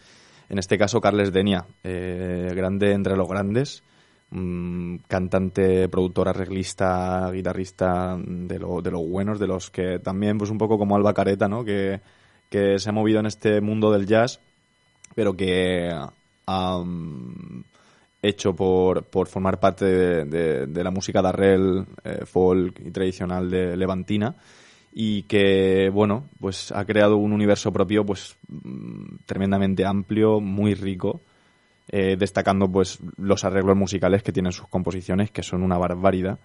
en 0.48 0.58
este 0.58 0.78
caso 0.78 1.00
Carles 1.00 1.32
Denia, 1.32 1.66
eh, 1.84 2.52
grande 2.54 2.92
entre 2.92 3.16
los 3.16 3.28
grandes, 3.28 3.82
mm, 4.30 4.96
cantante, 5.06 5.88
productor, 5.88 6.28
arreglista, 6.28 7.30
guitarrista 7.32 8.16
de, 8.18 8.58
lo, 8.58 8.80
de 8.80 8.90
los 8.90 9.06
buenos, 9.06 9.38
de 9.38 9.46
los 9.46 9.70
que 9.70 9.98
también, 9.98 10.38
pues 10.38 10.50
un 10.50 10.58
poco 10.58 10.78
como 10.78 10.96
Alba 10.96 11.14
Careta, 11.14 11.48
¿no? 11.48 11.64
Que, 11.64 12.00
que 12.48 12.78
se 12.78 12.88
ha 12.88 12.92
movido 12.92 13.20
en 13.20 13.26
este 13.26 13.60
mundo 13.60 13.92
del 13.92 14.06
jazz, 14.06 14.40
pero 15.14 15.36
que 15.36 15.90
ha 16.46 16.78
mm, 16.78 17.64
hecho 18.22 18.54
por, 18.54 19.04
por 19.04 19.28
formar 19.28 19.60
parte 19.60 19.84
de, 19.84 20.84
la 20.84 20.90
música 20.90 21.22
de 21.22 21.28
arrel, 21.28 21.86
eh, 22.04 22.24
folk 22.24 22.80
y 22.84 22.90
tradicional 22.90 23.50
de 23.50 23.76
Levantina 23.76 24.34
y 24.92 25.22
que, 25.22 25.90
bueno, 25.92 26.28
pues 26.40 26.72
ha 26.72 26.84
creado 26.84 27.16
un 27.16 27.32
universo 27.32 27.72
propio 27.72 28.04
pues 28.04 28.36
mm, 28.48 29.16
tremendamente 29.26 29.84
amplio, 29.84 30.40
muy 30.40 30.74
rico, 30.74 31.20
eh, 31.88 32.16
destacando 32.18 32.70
pues 32.70 32.98
los 33.16 33.44
arreglos 33.44 33.76
musicales 33.76 34.22
que 34.22 34.32
tienen 34.32 34.52
sus 34.52 34.68
composiciones, 34.68 35.30
que 35.30 35.42
son 35.42 35.62
una 35.62 35.78
barbaridad, 35.78 36.38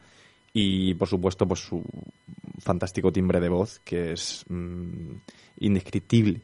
y 0.53 0.93
por 0.93 1.07
supuesto 1.07 1.47
pues 1.47 1.61
su 1.61 1.83
fantástico 2.59 3.11
timbre 3.11 3.39
de 3.39 3.49
voz, 3.49 3.79
que 3.83 4.13
es 4.13 4.45
mm, 4.47 5.15
indescriptible. 5.59 6.41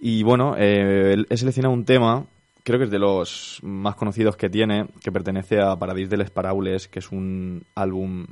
Y 0.00 0.22
bueno, 0.22 0.54
eh, 0.56 1.16
he 1.28 1.36
seleccionado 1.36 1.74
un 1.74 1.84
tema, 1.84 2.26
creo 2.62 2.78
que 2.78 2.84
es 2.84 2.90
de 2.90 2.98
los 2.98 3.58
más 3.62 3.96
conocidos 3.96 4.36
que 4.36 4.50
tiene, 4.50 4.86
que 5.02 5.10
pertenece 5.10 5.60
a 5.60 5.76
Paradis 5.76 6.10
de 6.10 6.18
les 6.18 6.30
Paraules, 6.30 6.86
que 6.86 7.00
es 7.00 7.10
un 7.10 7.64
álbum 7.74 8.26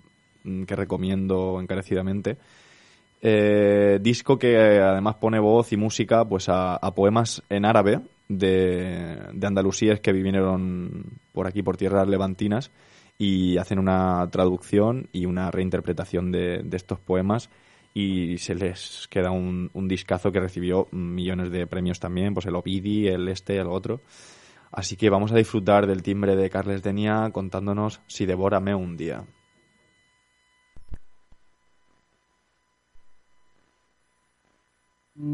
mm, 0.44 0.64
que 0.64 0.76
recomiendo 0.76 1.60
encarecidamente. 1.60 2.36
Eh, 3.28 3.98
disco 4.00 4.38
que 4.38 4.52
eh, 4.52 4.80
además 4.80 5.16
pone 5.16 5.40
voz 5.40 5.72
y 5.72 5.76
música 5.76 6.24
pues 6.24 6.48
a, 6.48 6.78
poemas 6.94 7.42
en 7.48 7.64
árabe 7.64 8.02
de, 8.28 9.18
de 9.32 9.46
andalusíes 9.48 9.98
que 9.98 10.12
vinieron 10.12 11.18
por 11.32 11.48
aquí, 11.48 11.60
por 11.60 11.76
tierras 11.76 12.06
levantinas, 12.06 12.70
y 13.18 13.56
hacen 13.56 13.80
una 13.80 14.28
traducción 14.30 15.08
y 15.10 15.26
una 15.26 15.50
reinterpretación 15.50 16.30
de, 16.30 16.62
de 16.62 16.76
estos 16.76 17.00
poemas 17.00 17.50
y 17.94 18.38
se 18.38 18.54
les 18.54 19.08
queda 19.10 19.32
un, 19.32 19.70
un 19.72 19.88
discazo 19.88 20.30
que 20.30 20.38
recibió 20.38 20.86
millones 20.92 21.50
de 21.50 21.66
premios 21.66 21.98
también, 21.98 22.32
pues 22.32 22.46
el 22.46 22.54
Ovidi, 22.54 23.08
el 23.08 23.26
este, 23.26 23.56
el 23.56 23.66
otro. 23.66 24.02
Así 24.70 24.94
que 24.94 25.10
vamos 25.10 25.32
a 25.32 25.36
disfrutar 25.36 25.88
del 25.88 26.04
timbre 26.04 26.36
de 26.36 26.48
Carles 26.48 26.84
Denia 26.84 27.28
contándonos 27.32 28.00
si 28.06 28.24
devórame 28.24 28.72
un 28.72 28.96
día. 28.96 29.24
Si 35.16 35.24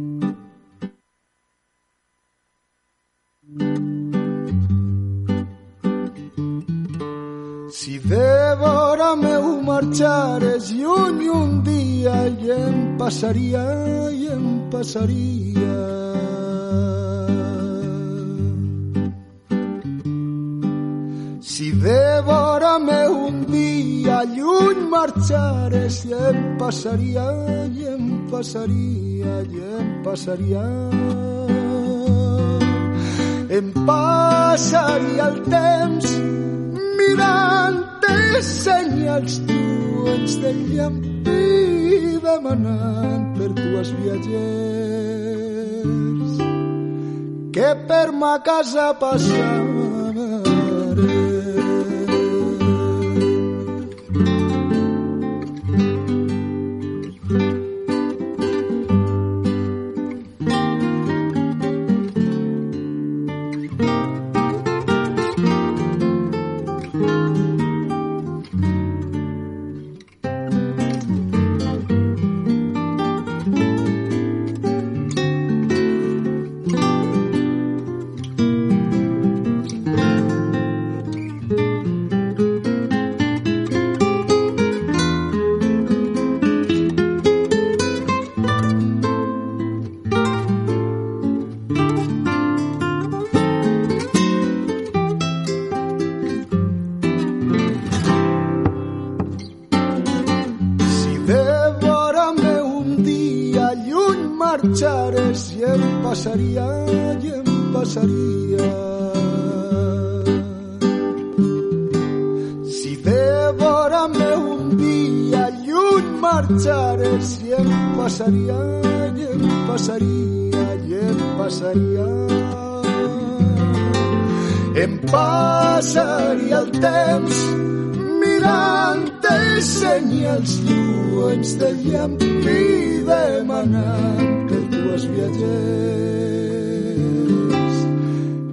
devora 7.98 9.16
meu 9.16 9.60
marxares 9.62 10.70
lluny 10.70 11.28
un 11.28 11.62
dia 11.66 12.28
i 12.28 12.50
em 12.54 12.96
passaria, 12.96 13.64
i 14.12 14.28
em 14.30 14.70
passaria. 14.70 16.11
Si 21.62 21.70
devora 21.78 22.76
meu 22.80 23.12
un 23.28 23.46
dia 23.46 24.24
lluny 24.26 24.80
marxares 24.90 26.02
i 26.08 26.12
em 26.28 26.38
passaria, 26.58 27.26
i 27.70 27.84
em 27.86 28.04
passaria, 28.32 29.34
i 29.46 29.60
em 29.78 29.92
passaria. 30.02 30.64
Em 33.58 33.68
passaria 33.86 35.28
el 35.28 35.38
temps 35.54 36.08
mirant 36.98 37.78
senyals 38.48 39.38
lluents 39.46 40.34
del 40.42 40.58
llampí 40.72 42.18
demanant 42.26 43.24
per 43.36 43.50
dues 43.60 43.94
viatgers 44.00 44.82
que 47.54 47.70
per 47.86 48.08
ma 48.10 48.34
casa 48.50 48.90
passaré. 49.04 49.81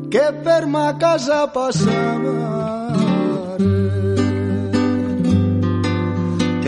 Que 0.09 0.31
per 0.43 0.65
ma 0.65 0.93
casa 0.97 1.47
passaré. 1.53 2.37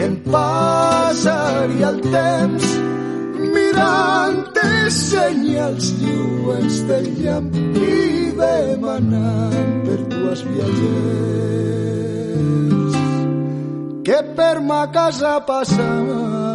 Em 0.03 0.13
passaria 0.33 1.89
el 1.89 1.99
temps 2.13 2.65
mirant 3.55 4.39
els 4.63 4.95
senyals 5.09 5.85
lluents 6.01 6.77
del 6.89 7.07
llampí 7.21 7.97
demanant 8.41 9.73
per 9.87 9.99
dues 10.13 10.39
dels 10.39 10.41
viatgers 10.53 11.81
que 14.05 14.19
per 14.37 14.55
ma 14.69 14.83
casa 14.99 15.33
passen. 15.45 16.50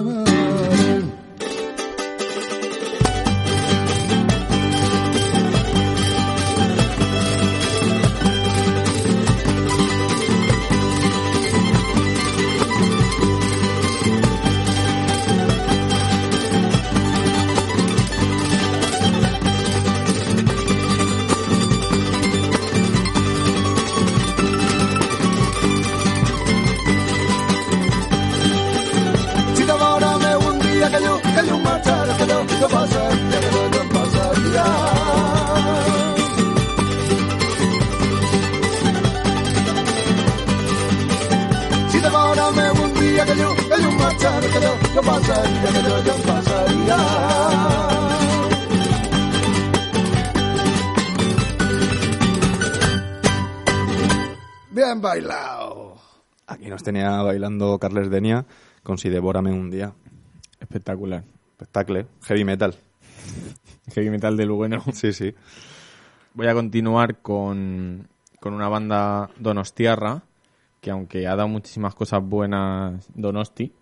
Que 44.41 44.49
que 44.49 44.66
jo, 44.66 44.74
que 44.95 46.22
passaria. 46.27 46.97
Bien 54.70 55.01
bailado. 55.01 55.97
Aquí 56.47 56.68
nos 56.68 56.83
tenía 56.83 57.22
bailando 57.22 57.79
Carles 57.79 58.11
Denia 58.11 58.47
con 58.83 58.99
Si 58.99 59.09
devórame 59.09 59.53
un 59.53 59.70
día. 59.70 59.95
Espectacular. 60.61 61.24
Espectacle, 61.53 62.07
heavy 62.24 62.45
metal. 62.45 62.74
Heavy 63.95 64.11
metal 64.11 64.37
del 64.37 64.51
bueno. 64.51 64.83
Sí, 64.93 65.12
sí. 65.12 65.35
Voy 66.35 66.49
a 66.49 66.55
continuar 66.55 67.22
con, 67.22 68.09
con 68.41 68.53
una 68.53 68.68
banda 68.68 69.31
donostiarra, 69.39 70.22
que 70.83 70.91
aunque 70.91 71.27
ha 71.27 71.35
dado 71.35 71.49
muchísimas 71.49 71.95
cosas 71.95 72.22
buenas 72.22 73.09
Donosti, 73.14 73.72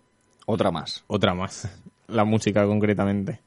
Otra 0.45 0.71
más. 0.71 1.03
otra 1.07 1.33
más, 1.33 1.69
la 2.07 2.23
música 2.25 2.65
concretamente. 2.65 3.39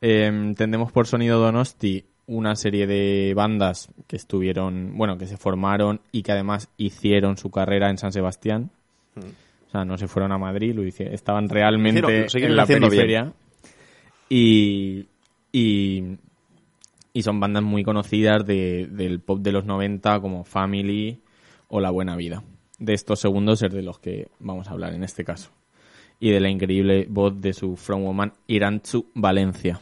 Eh, 0.00 0.26
entendemos 0.26 0.90
por 0.92 1.06
sonido 1.06 1.38
Donosti 1.40 2.04
una 2.26 2.56
serie 2.56 2.86
de 2.86 3.32
bandas 3.36 3.88
que 4.06 4.16
estuvieron, 4.16 4.96
bueno, 4.96 5.18
que 5.18 5.26
se 5.26 5.36
formaron 5.36 6.00
y 6.12 6.22
que 6.22 6.32
además 6.32 6.68
hicieron 6.76 7.36
su 7.36 7.50
carrera 7.50 7.90
en 7.90 7.98
San 7.98 8.12
Sebastián. 8.12 8.70
O 9.16 9.70
sea, 9.70 9.84
no 9.84 9.98
se 9.98 10.06
fueron 10.08 10.32
a 10.32 10.38
Madrid, 10.38 10.74
lo 10.74 10.82
estaban 10.84 11.48
realmente 11.48 12.00
Hicieron- 12.00 12.28
en 12.50 12.56
la 12.56 12.62
periferia. 12.90 13.32
Y, 14.28 15.06
y, 15.52 16.02
y 17.12 17.22
son 17.22 17.40
bandas 17.40 17.62
muy 17.62 17.84
conocidas 17.84 18.46
de- 18.46 18.88
del 18.90 19.20
pop 19.20 19.40
de 19.40 19.52
los 19.52 19.64
90 19.64 20.20
como 20.20 20.44
Family 20.44 21.20
o 21.68 21.80
La 21.80 21.90
Buena 21.90 22.16
Vida. 22.16 22.42
De 22.78 22.94
estos 22.94 23.20
segundos 23.20 23.62
es 23.62 23.72
de 23.72 23.82
los 23.82 23.98
que 23.98 24.28
vamos 24.40 24.68
a 24.68 24.72
hablar 24.72 24.94
en 24.94 25.04
este 25.04 25.24
caso. 25.24 25.50
Y 26.22 26.30
de 26.30 26.38
la 26.38 26.48
increíble 26.48 27.08
voz 27.10 27.40
de 27.40 27.52
su 27.52 27.74
frontwoman 27.74 28.32
Irantzu 28.46 29.06
Valencia. 29.12 29.80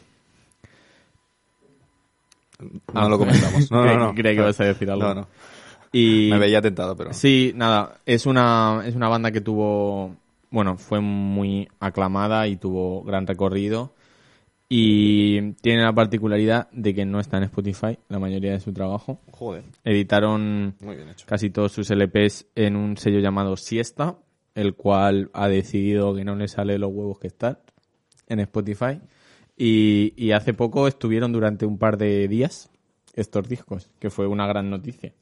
No 2.91 3.09
lo 3.09 3.19
comentamos. 3.19 3.69
No, 3.69 3.85
no, 3.85 3.95
no. 3.95 4.15
Creí 4.15 4.35
que 4.35 4.41
ibas 4.41 4.59
a 4.59 4.63
decir 4.63 4.89
algo. 4.89 5.03
No, 5.03 5.13
no. 5.13 5.27
Y 5.91 6.29
Me 6.31 6.39
veía 6.39 6.59
tentado, 6.59 6.97
pero... 6.97 7.13
Sí, 7.13 7.51
nada, 7.55 7.99
es 8.07 8.25
una, 8.25 8.81
es 8.85 8.95
una 8.95 9.07
banda 9.07 9.31
que 9.31 9.41
tuvo, 9.41 10.15
bueno, 10.49 10.77
fue 10.77 10.99
muy 10.99 11.67
aclamada 11.79 12.47
y 12.47 12.55
tuvo 12.55 13.03
gran 13.03 13.27
recorrido. 13.27 13.93
Y 14.67 15.51
tiene 15.61 15.83
la 15.83 15.93
particularidad 15.93 16.71
de 16.71 16.95
que 16.95 17.05
no 17.05 17.19
está 17.19 17.37
en 17.37 17.43
Spotify 17.43 17.99
la 18.09 18.17
mayoría 18.17 18.53
de 18.53 18.61
su 18.61 18.73
trabajo. 18.73 19.19
Joder, 19.29 19.65
Editaron 19.83 20.75
muy 20.79 20.95
bien 20.95 21.09
hecho. 21.09 21.27
casi 21.27 21.51
todos 21.51 21.71
sus 21.71 21.91
LPs 21.91 22.47
en 22.55 22.77
un 22.77 22.97
sello 22.97 23.19
llamado 23.19 23.57
Siesta, 23.57 24.15
el 24.55 24.75
cual 24.75 25.29
ha 25.33 25.47
decidido 25.47 26.13
que 26.15 26.23
no 26.25 26.35
le 26.35 26.47
sale 26.47 26.77
los 26.77 26.91
huevos 26.91 27.19
que 27.19 27.27
están 27.27 27.59
en 28.27 28.39
Spotify. 28.41 28.99
Y, 29.57 30.13
y 30.17 30.31
hace 30.31 30.53
poco 30.53 30.87
estuvieron 30.87 31.31
durante 31.31 31.65
un 31.65 31.77
par 31.77 31.97
de 31.97 32.27
días 32.27 32.69
estos 33.13 33.47
discos, 33.47 33.91
que 33.99 34.09
fue 34.09 34.25
una 34.27 34.47
gran 34.47 34.69
noticia. 34.69 35.13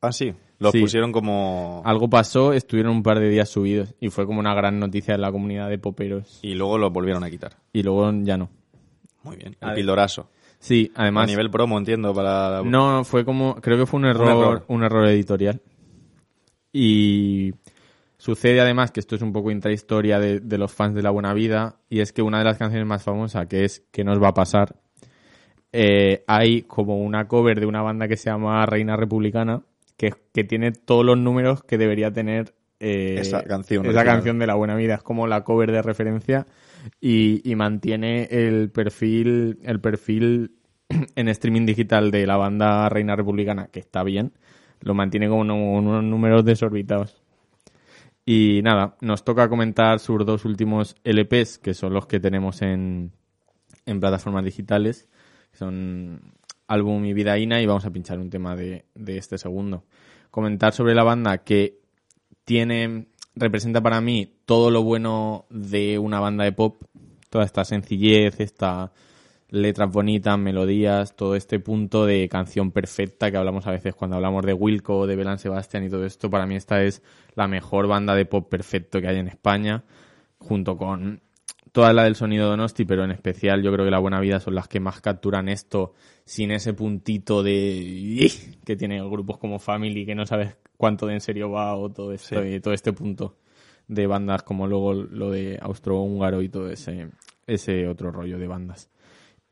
Ah, 0.00 0.12
sí. 0.12 0.32
Los 0.58 0.72
Sí. 0.72 0.80
pusieron 0.80 1.10
como... 1.12 1.82
Algo 1.84 2.08
pasó, 2.08 2.52
estuvieron 2.52 2.92
un 2.92 3.02
par 3.02 3.18
de 3.18 3.28
días 3.28 3.48
subidos 3.48 3.94
y 4.00 4.10
fue 4.10 4.26
como 4.26 4.38
una 4.40 4.54
gran 4.54 4.78
noticia 4.78 5.14
en 5.14 5.20
la 5.22 5.32
comunidad 5.32 5.68
de 5.68 5.78
poperos. 5.78 6.38
Y 6.42 6.54
luego 6.54 6.78
los 6.78 6.92
volvieron 6.92 7.24
a 7.24 7.30
quitar. 7.30 7.56
Y 7.72 7.82
luego 7.82 8.12
ya 8.22 8.36
no. 8.36 8.50
Muy 9.24 9.36
bien. 9.36 9.56
A 9.60 9.70
El 9.70 9.74
pildorazo. 9.76 10.30
Sí, 10.60 10.92
A 10.94 11.02
además... 11.02 11.28
nivel 11.28 11.50
promo, 11.50 11.78
entiendo, 11.78 12.14
para... 12.14 12.62
No, 12.64 13.02
fue 13.04 13.24
como... 13.24 13.56
Creo 13.56 13.76
que 13.78 13.86
fue 13.86 13.98
un 13.98 14.06
error, 14.06 14.28
error. 14.28 14.64
un 14.68 14.82
error 14.84 15.06
editorial. 15.08 15.60
Y 16.72 17.52
sucede 18.18 18.60
además 18.60 18.90
que 18.90 19.00
esto 19.00 19.14
es 19.14 19.22
un 19.22 19.32
poco 19.32 19.50
intrahistoria 19.50 20.18
de, 20.18 20.40
de 20.40 20.58
los 20.58 20.72
fans 20.72 20.94
de 20.94 21.02
La 21.02 21.10
Buena 21.10 21.32
Vida 21.34 21.76
y 21.88 22.00
es 22.00 22.12
que 22.12 22.20
una 22.22 22.38
de 22.38 22.44
las 22.44 22.58
canciones 22.58 22.86
más 22.86 23.02
famosas, 23.02 23.46
que 23.46 23.64
es 23.64 23.84
¿Qué 23.90 24.04
nos 24.04 24.22
va 24.22 24.28
a 24.28 24.34
pasar? 24.34 24.76
eh, 25.72 26.24
hay 26.26 26.62
como 26.62 26.98
una 26.98 27.28
cover 27.28 27.60
de 27.60 27.66
una 27.66 27.82
banda 27.82 28.08
que 28.08 28.16
se 28.16 28.30
llama 28.30 28.64
Reina 28.66 28.96
Republicana 28.96 29.62
que, 29.96 30.12
que 30.32 30.44
tiene 30.44 30.72
todos 30.72 31.04
los 31.04 31.18
números 31.18 31.62
que 31.62 31.76
debería 31.78 32.12
tener 32.12 32.54
eh, 32.80 33.16
Esa 33.18 33.42
canción 33.42 33.84
esa 33.86 34.04
canción 34.04 34.38
de 34.38 34.46
La 34.46 34.54
Buena 34.54 34.76
Vida. 34.76 34.94
Es 34.94 35.02
como 35.02 35.26
la 35.26 35.42
cover 35.42 35.72
de 35.72 35.82
referencia 35.82 36.46
y, 37.00 37.42
y 37.48 37.54
mantiene 37.56 38.28
el 38.30 38.70
perfil, 38.70 39.58
el 39.64 39.80
perfil 39.80 40.52
en 41.16 41.28
streaming 41.28 41.66
digital 41.66 42.10
de 42.12 42.26
la 42.26 42.36
banda 42.36 42.88
Reina 42.88 43.16
Republicana, 43.16 43.66
que 43.72 43.80
está 43.80 44.04
bien, 44.04 44.32
lo 44.80 44.94
mantiene 44.94 45.28
con 45.28 45.40
uno- 45.40 45.56
unos 45.56 46.04
números 46.04 46.44
desorbitados. 46.44 47.20
Y 48.30 48.60
nada, 48.60 48.94
nos 49.00 49.24
toca 49.24 49.48
comentar 49.48 50.00
sus 50.00 50.26
dos 50.26 50.44
últimos 50.44 50.96
LPs, 51.02 51.56
que 51.56 51.72
son 51.72 51.94
los 51.94 52.06
que 52.06 52.20
tenemos 52.20 52.60
en, 52.60 53.12
en 53.86 54.00
plataformas 54.00 54.44
digitales, 54.44 55.08
son 55.54 56.34
álbum 56.66 57.06
y 57.06 57.14
vida 57.14 57.38
Ina, 57.38 57.62
y 57.62 57.64
vamos 57.64 57.86
a 57.86 57.90
pinchar 57.90 58.18
un 58.18 58.28
tema 58.28 58.54
de, 58.54 58.84
de 58.94 59.16
este 59.16 59.38
segundo. 59.38 59.86
Comentar 60.30 60.74
sobre 60.74 60.94
la 60.94 61.04
banda 61.04 61.38
que 61.38 61.80
tiene, 62.44 63.06
representa 63.34 63.80
para 63.80 64.02
mí 64.02 64.30
todo 64.44 64.70
lo 64.70 64.82
bueno 64.82 65.46
de 65.48 65.98
una 65.98 66.20
banda 66.20 66.44
de 66.44 66.52
pop, 66.52 66.82
toda 67.30 67.46
esta 67.46 67.64
sencillez, 67.64 68.40
esta 68.40 68.92
letras 69.50 69.90
bonitas, 69.90 70.38
melodías, 70.38 71.16
todo 71.16 71.34
este 71.34 71.58
punto 71.58 72.04
de 72.04 72.28
canción 72.28 72.70
perfecta 72.70 73.30
que 73.30 73.36
hablamos 73.36 73.66
a 73.66 73.70
veces 73.70 73.94
cuando 73.94 74.16
hablamos 74.16 74.44
de 74.44 74.52
Wilco, 74.52 75.06
de 75.06 75.16
Belan 75.16 75.38
Sebastián 75.38 75.84
y 75.84 75.90
todo 75.90 76.04
esto. 76.04 76.30
Para 76.30 76.46
mí 76.46 76.56
esta 76.56 76.82
es 76.82 77.02
la 77.34 77.48
mejor 77.48 77.86
banda 77.86 78.14
de 78.14 78.26
pop 78.26 78.48
perfecto 78.48 79.00
que 79.00 79.08
hay 79.08 79.16
en 79.16 79.28
España, 79.28 79.84
junto 80.38 80.76
con 80.76 81.22
toda 81.72 81.92
la 81.92 82.04
del 82.04 82.14
sonido 82.14 82.48
Donosti, 82.48 82.84
pero 82.84 83.04
en 83.04 83.10
especial 83.10 83.62
yo 83.62 83.72
creo 83.72 83.84
que 83.84 83.90
La 83.90 83.98
Buena 83.98 84.20
Vida 84.20 84.40
son 84.40 84.54
las 84.54 84.68
que 84.68 84.80
más 84.80 85.00
capturan 85.00 85.48
esto 85.48 85.94
sin 86.24 86.50
ese 86.50 86.74
puntito 86.74 87.42
de 87.42 88.30
que 88.64 88.76
tiene 88.76 89.02
grupos 89.08 89.38
como 89.38 89.58
Family 89.58 90.04
que 90.04 90.14
no 90.14 90.26
sabes 90.26 90.56
cuánto 90.76 91.06
de 91.06 91.14
en 91.14 91.20
serio 91.20 91.50
va 91.50 91.74
o 91.74 91.90
todo 91.90 92.12
esto 92.12 92.42
todo 92.62 92.74
este 92.74 92.92
punto 92.92 93.36
de 93.86 94.06
bandas 94.06 94.42
como 94.42 94.66
luego 94.66 94.92
lo 94.92 95.30
de 95.30 95.58
Austrohúngaro 95.60 96.42
y 96.42 96.48
todo 96.48 96.70
ese 96.70 97.08
ese 97.46 97.88
otro 97.88 98.12
rollo 98.12 98.38
de 98.38 98.46
bandas. 98.46 98.90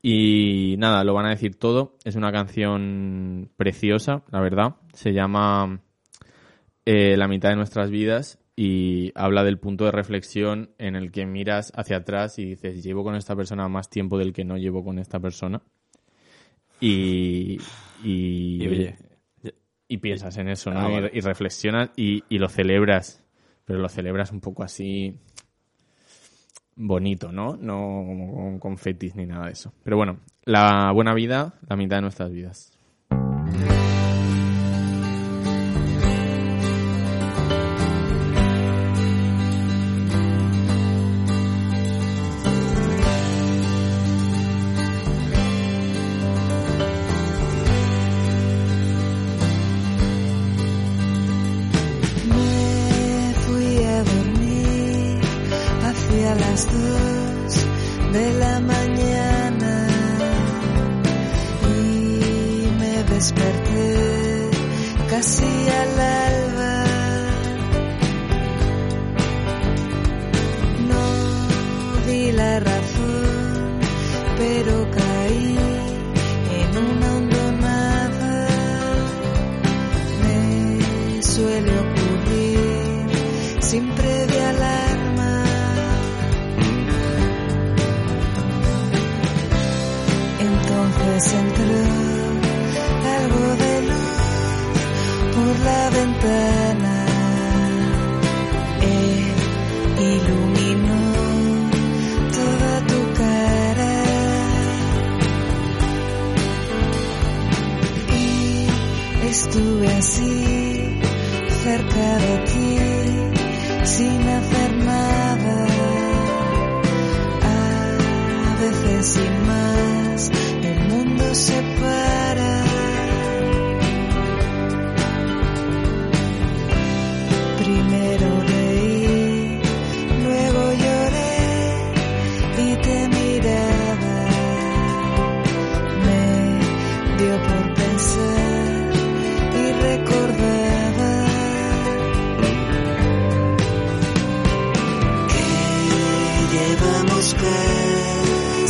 Y 0.09 0.75
nada, 0.77 1.03
lo 1.03 1.13
van 1.13 1.25
a 1.25 1.31
decir 1.31 1.55
todo. 1.55 1.97
Es 2.05 2.15
una 2.15 2.31
canción 2.31 3.49
preciosa, 3.57 4.23
la 4.31 4.39
verdad. 4.39 4.75
Se 4.93 5.11
llama 5.11 5.81
eh, 6.85 7.17
La 7.17 7.27
mitad 7.27 7.49
de 7.49 7.57
nuestras 7.57 7.89
vidas 7.91 8.39
y 8.55 9.11
habla 9.15 9.43
del 9.43 9.59
punto 9.59 9.83
de 9.83 9.91
reflexión 9.91 10.69
en 10.77 10.95
el 10.95 11.11
que 11.11 11.25
miras 11.25 11.73
hacia 11.75 11.97
atrás 11.97 12.39
y 12.39 12.45
dices, 12.45 12.81
llevo 12.81 13.03
con 13.03 13.15
esta 13.15 13.35
persona 13.35 13.67
más 13.67 13.89
tiempo 13.89 14.17
del 14.17 14.31
que 14.31 14.45
no 14.45 14.55
llevo 14.55 14.81
con 14.81 14.97
esta 14.97 15.19
persona. 15.19 15.61
Y, 16.79 17.59
y, 18.01 18.63
Y 18.63 18.67
oye, 18.69 18.95
y 19.89 19.97
piensas 19.97 20.37
en 20.37 20.47
eso, 20.47 20.71
¿no? 20.71 20.79
Ah, 20.87 21.09
Y- 21.11 21.19
reflexionas 21.19 21.89
y, 21.97 22.23
y 22.29 22.37
lo 22.39 22.47
celebras, 22.47 23.25
pero 23.65 23.79
lo 23.79 23.89
celebras 23.89 24.31
un 24.31 24.39
poco 24.39 24.63
así 24.63 25.17
bonito, 26.77 27.31
¿no? 27.31 27.57
No 27.57 28.03
como 28.07 28.33
con 28.33 28.59
confetis 28.59 29.15
ni 29.15 29.25
nada 29.25 29.47
de 29.47 29.53
eso. 29.53 29.73
Pero 29.83 29.97
bueno, 29.97 30.19
la 30.43 30.91
buena 30.93 31.13
vida, 31.13 31.55
la 31.67 31.75
mitad 31.75 31.97
de 31.97 32.03
nuestras 32.03 32.31
vidas. 32.31 32.76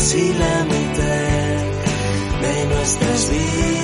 Casi 0.07 0.33
la 0.33 0.63
mitad 0.63 2.41
de 2.41 2.65
nuestras 2.67 3.29
vidas. 3.29 3.76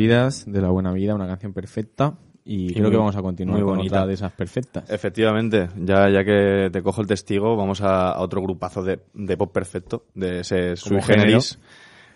Vidas, 0.00 0.44
de 0.50 0.60
la 0.60 0.68
buena 0.70 0.92
vida, 0.92 1.14
una 1.14 1.26
canción 1.26 1.52
perfecta. 1.52 2.14
Y, 2.44 2.72
creo 2.72 2.84
muy- 2.84 2.90
que 2.92 2.96
vamos 2.96 3.16
a 3.16 3.22
continuar 3.22 3.62
con 3.62 3.78
otra 3.80 4.06
de 4.06 4.14
esas 4.14 4.32
perfectas. 4.32 4.90
Efectivamente, 4.90 5.68
ya, 5.76 6.08
ya 6.08 6.24
que 6.24 6.70
te 6.72 6.82
cojo 6.82 7.02
el 7.02 7.06
testigo, 7.06 7.54
vamos 7.56 7.80
a, 7.82 8.12
a 8.12 8.20
otro 8.20 8.40
grupazo 8.42 8.82
de, 8.82 8.98
de 9.14 9.36
pop 9.36 9.52
perfecto, 9.52 10.06
de 10.14 10.40
ese 10.40 10.74
generis, 11.02 11.58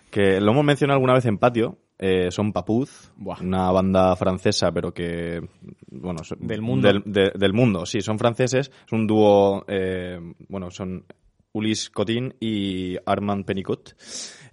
que 0.09 0.41
lo 0.41 0.51
hemos 0.51 0.65
mencionado 0.65 0.95
alguna 0.97 1.13
vez 1.13 1.25
en 1.25 1.37
patio, 1.37 1.77
eh, 1.99 2.29
son 2.31 2.51
Papuz, 2.51 3.11
Buah. 3.15 3.37
una 3.41 3.71
banda 3.71 4.15
francesa, 4.17 4.71
pero 4.71 4.93
que, 4.93 5.47
bueno, 5.91 6.21
Del 6.39 6.61
mundo. 6.61 6.87
Del, 6.87 7.03
de- 7.05 7.31
del 7.35 7.53
mundo, 7.53 7.85
sí, 7.85 8.01
son 8.01 8.17
franceses, 8.17 8.71
es 8.85 8.91
un 8.91 9.07
dúo, 9.07 9.63
eh, 9.67 10.19
bueno, 10.49 10.71
son 10.71 11.05
Ulysse 11.53 11.89
Cotin 11.91 12.33
y 12.41 12.97
Armand 13.05 13.45
Penicot. 13.45 13.95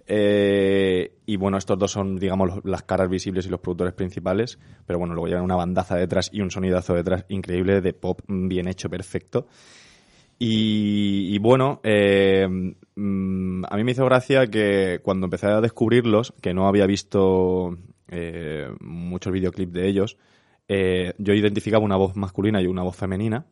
Eh, 0.07 1.15
y 1.25 1.37
bueno, 1.37 1.57
estos 1.57 1.79
dos 1.79 1.91
son, 1.91 2.17
digamos, 2.17 2.63
las 2.63 2.83
caras 2.83 3.09
visibles 3.09 3.45
y 3.45 3.49
los 3.49 3.59
productores 3.59 3.93
principales. 3.93 4.59
Pero 4.85 4.99
bueno, 4.99 5.13
luego 5.13 5.27
llevan 5.27 5.43
una 5.43 5.55
bandaza 5.55 5.95
detrás 5.95 6.29
y 6.33 6.41
un 6.41 6.51
sonidazo 6.51 6.93
detrás 6.93 7.25
increíble 7.29 7.81
de 7.81 7.93
pop 7.93 8.21
bien 8.27 8.67
hecho, 8.67 8.89
perfecto. 8.89 9.47
Y, 10.39 11.37
bueno, 11.39 11.79
eh, 11.83 12.47
mm, 12.95 13.63
a 13.69 13.77
mí 13.77 13.83
me 13.85 13.91
hizo 13.91 14.03
gracia 14.03 14.47
que 14.47 14.99
cuando 15.01 15.27
empecé 15.27 15.47
a 15.47 15.61
descubrirlos, 15.61 16.33
que 16.41 16.53
no 16.53 16.67
había 16.67 16.85
visto 16.85 17.77
eh, 18.09 18.67
muchos 18.81 19.31
videoclips 19.31 19.71
de 19.71 19.87
ellos, 19.87 20.17
yo 20.67 21.33
identificaba 21.33 21.85
una 21.85 21.97
voz 21.97 22.15
masculina 22.15 22.61
y 22.61 22.65
una 22.65 22.81
voz 22.81 22.95
femenina. 22.97 23.45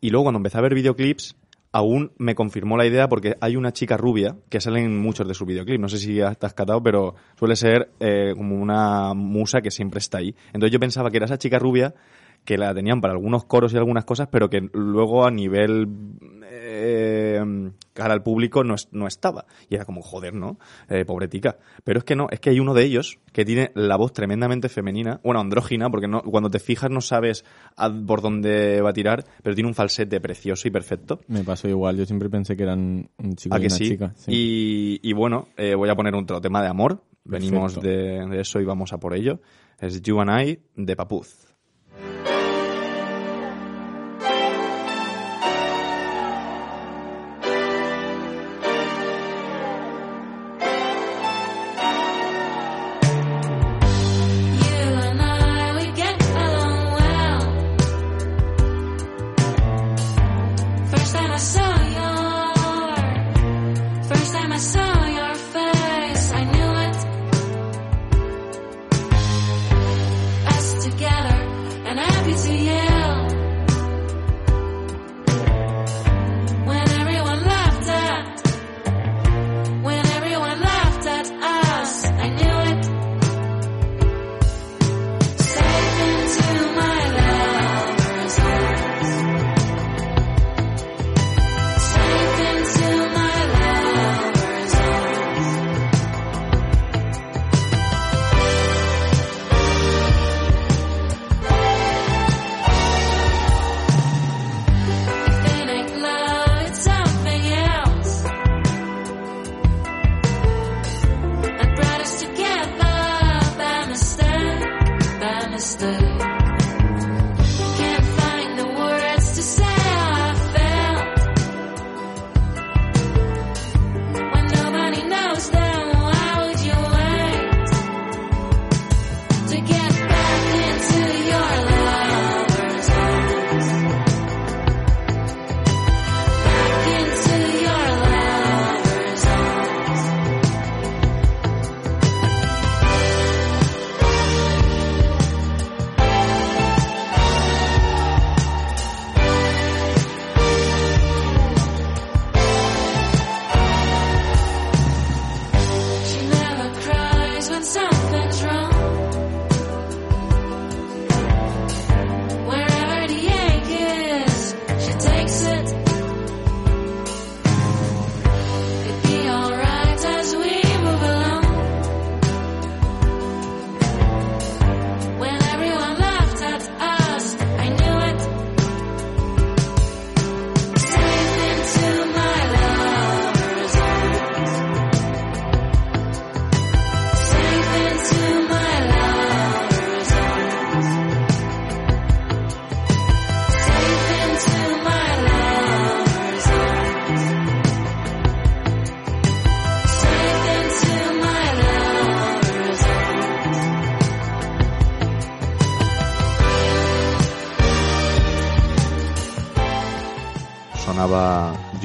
Y 0.00 0.10
luego 0.10 0.24
cuando 0.24 0.36
empecé 0.36 0.58
a 0.58 0.60
ver 0.60 0.74
videoclips, 0.74 1.34
aún 1.74 2.12
me 2.18 2.36
confirmó 2.36 2.76
la 2.76 2.86
idea 2.86 3.08
porque 3.08 3.36
hay 3.40 3.56
una 3.56 3.72
chica 3.72 3.96
rubia 3.96 4.36
que 4.48 4.60
sale 4.60 4.80
en 4.80 4.96
muchos 4.96 5.26
de 5.26 5.34
sus 5.34 5.44
videoclips. 5.44 5.80
No 5.80 5.88
sé 5.88 5.98
si 5.98 6.20
has 6.20 6.36
catado, 6.36 6.80
pero 6.80 7.16
suele 7.36 7.56
ser 7.56 7.90
eh, 7.98 8.32
como 8.36 8.54
una 8.54 9.12
musa 9.12 9.60
que 9.60 9.72
siempre 9.72 9.98
está 9.98 10.18
ahí. 10.18 10.36
Entonces 10.52 10.70
yo 10.70 10.78
pensaba 10.78 11.10
que 11.10 11.16
era 11.16 11.26
esa 11.26 11.36
chica 11.36 11.58
rubia 11.58 11.92
que 12.44 12.58
la 12.58 12.74
tenían 12.74 13.00
para 13.00 13.14
algunos 13.14 13.44
coros 13.44 13.72
y 13.72 13.76
algunas 13.76 14.04
cosas, 14.04 14.28
pero 14.30 14.50
que 14.50 14.68
luego 14.72 15.24
a 15.26 15.30
nivel 15.30 15.88
eh, 16.42 17.70
cara 17.92 18.12
al 18.14 18.22
público 18.22 18.64
no, 18.64 18.74
es- 18.74 18.88
no 18.92 19.06
estaba. 19.06 19.46
Y 19.68 19.74
era 19.76 19.84
como, 19.84 20.02
joder, 20.02 20.34
¿no? 20.34 20.58
Eh, 20.88 21.04
pobretica. 21.04 21.56
Pero 21.84 21.98
es 21.98 22.04
que 22.04 22.16
no, 22.16 22.26
es 22.30 22.40
que 22.40 22.50
hay 22.50 22.60
uno 22.60 22.74
de 22.74 22.84
ellos 22.84 23.18
que 23.32 23.44
tiene 23.44 23.70
la 23.74 23.96
voz 23.96 24.12
tremendamente 24.12 24.68
femenina, 24.68 25.20
bueno, 25.24 25.40
andrógina, 25.40 25.90
porque 25.90 26.08
no, 26.08 26.20
cuando 26.22 26.50
te 26.50 26.58
fijas 26.58 26.90
no 26.90 27.00
sabes 27.00 27.44
a- 27.76 27.90
por 27.90 28.20
dónde 28.20 28.80
va 28.82 28.90
a 28.90 28.94
tirar, 28.94 29.24
pero 29.42 29.54
tiene 29.54 29.68
un 29.68 29.74
falsete 29.74 30.20
precioso 30.20 30.68
y 30.68 30.70
perfecto. 30.70 31.20
Me 31.28 31.44
pasó 31.44 31.68
igual, 31.68 31.96
yo 31.96 32.04
siempre 32.06 32.28
pensé 32.28 32.56
que 32.56 32.64
eran 32.64 33.08
un 33.18 33.36
chico 33.36 33.54
¿A 33.54 33.58
y 33.58 33.62
que 33.62 33.66
una 33.68 33.76
sí? 33.76 33.88
chica. 33.88 34.12
sí. 34.16 34.32
Y, 34.32 35.00
y 35.08 35.12
bueno, 35.12 35.48
eh, 35.56 35.74
voy 35.74 35.88
a 35.88 35.94
poner 35.94 36.14
otro 36.14 36.40
tema 36.40 36.62
de 36.62 36.68
amor. 36.68 37.02
Venimos 37.24 37.80
de, 37.80 38.26
de 38.28 38.40
eso 38.40 38.60
y 38.60 38.64
vamos 38.66 38.92
a 38.92 38.98
por 38.98 39.14
ello. 39.14 39.40
Es 39.78 40.02
You 40.02 40.20
and 40.20 40.30
I 40.46 40.58
de 40.76 40.94
Papuz. 40.94 41.46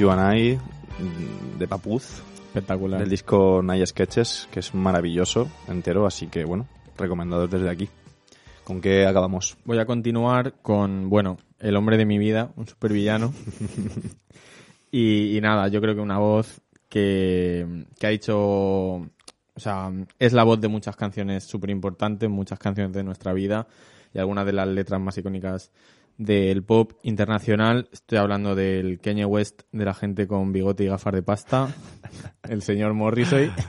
You 0.00 0.10
and 0.10 0.38
I 0.38 0.56
mm, 0.56 1.58
de 1.58 1.68
Papuz, 1.68 2.22
Espectacular. 2.46 3.00
del 3.00 3.10
disco 3.10 3.62
Night 3.62 3.86
Sketches, 3.86 4.48
que 4.50 4.60
es 4.60 4.74
maravilloso, 4.74 5.48
entero, 5.68 6.06
así 6.06 6.28
que 6.28 6.44
bueno, 6.44 6.66
recomendado 6.96 7.46
desde 7.46 7.68
aquí. 7.68 7.88
¿Con 8.64 8.80
qué 8.80 9.06
acabamos? 9.06 9.58
Voy 9.64 9.78
a 9.78 9.84
continuar 9.84 10.54
con, 10.62 11.10
bueno, 11.10 11.36
El 11.58 11.76
hombre 11.76 11.98
de 11.98 12.06
mi 12.06 12.18
vida, 12.18 12.50
un 12.56 12.66
supervillano. 12.66 13.34
y, 14.90 15.36
y 15.36 15.40
nada, 15.40 15.68
yo 15.68 15.80
creo 15.80 15.94
que 15.94 16.00
una 16.00 16.18
voz 16.18 16.62
que, 16.88 17.84
que 17.98 18.06
ha 18.06 18.10
dicho, 18.10 18.38
o 18.38 19.10
sea, 19.56 19.92
es 20.18 20.32
la 20.32 20.44
voz 20.44 20.60
de 20.60 20.68
muchas 20.68 20.96
canciones 20.96 21.44
súper 21.44 21.70
importantes, 21.70 22.30
muchas 22.30 22.58
canciones 22.58 22.92
de 22.92 23.04
nuestra 23.04 23.32
vida 23.34 23.66
y 24.14 24.18
algunas 24.18 24.46
de 24.46 24.52
las 24.52 24.68
letras 24.68 25.00
más 25.00 25.18
icónicas 25.18 25.70
del 26.20 26.62
pop 26.62 26.92
internacional. 27.02 27.88
Estoy 27.92 28.18
hablando 28.18 28.54
del 28.54 29.00
Kanye 29.00 29.24
West, 29.24 29.62
de 29.72 29.86
la 29.86 29.94
gente 29.94 30.26
con 30.26 30.52
bigote 30.52 30.84
y 30.84 30.88
gafas 30.88 31.14
de 31.14 31.22
pasta, 31.22 31.74
el 32.48 32.62
señor 32.62 32.94
Morrissey. 32.94 33.50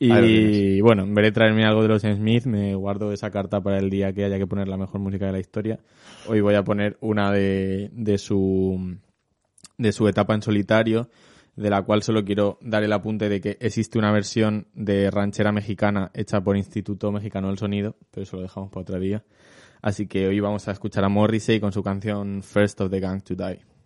Y 0.00 0.12
tienes. 0.12 0.82
bueno, 0.82 1.02
en 1.02 1.12
vez 1.12 1.24
de 1.24 1.32
traerme 1.32 1.64
algo 1.64 1.82
de 1.82 1.88
los 1.88 2.02
Smith, 2.02 2.46
me 2.46 2.76
guardo 2.76 3.10
esa 3.12 3.32
carta 3.32 3.60
para 3.60 3.78
el 3.78 3.90
día 3.90 4.12
que 4.12 4.24
haya 4.24 4.38
que 4.38 4.46
poner 4.46 4.68
la 4.68 4.76
mejor 4.76 5.00
música 5.00 5.26
de 5.26 5.32
la 5.32 5.40
historia. 5.40 5.80
Hoy 6.28 6.40
voy 6.40 6.54
a 6.54 6.62
poner 6.62 6.98
una 7.00 7.32
de, 7.32 7.90
de 7.92 8.16
su 8.18 8.96
de 9.76 9.90
su 9.90 10.06
etapa 10.06 10.34
en 10.34 10.42
solitario, 10.42 11.08
de 11.58 11.70
la 11.70 11.82
cual 11.82 12.02
solo 12.02 12.24
quiero 12.24 12.58
dar 12.62 12.84
el 12.84 12.92
apunte 12.92 13.28
de 13.28 13.40
que 13.40 13.56
existe 13.60 13.98
una 13.98 14.12
versión 14.12 14.68
de 14.74 15.10
ranchera 15.10 15.50
mexicana 15.50 16.12
hecha 16.14 16.40
por 16.40 16.56
Instituto 16.56 17.10
Mexicano 17.10 17.48
del 17.48 17.58
Sonido, 17.58 17.96
pero 18.12 18.22
eso 18.22 18.36
lo 18.36 18.42
dejamos 18.42 18.70
para 18.70 18.82
otro 18.82 19.00
día. 19.00 19.24
Así 19.82 20.06
que 20.06 20.28
hoy 20.28 20.38
vamos 20.38 20.68
a 20.68 20.72
escuchar 20.72 21.04
a 21.04 21.08
Morrissey 21.08 21.58
con 21.58 21.72
su 21.72 21.82
canción 21.82 22.42
First 22.44 22.80
of 22.80 22.90
the 22.90 23.00
Gang 23.00 23.22
to 23.22 23.34
Die. 23.34 23.77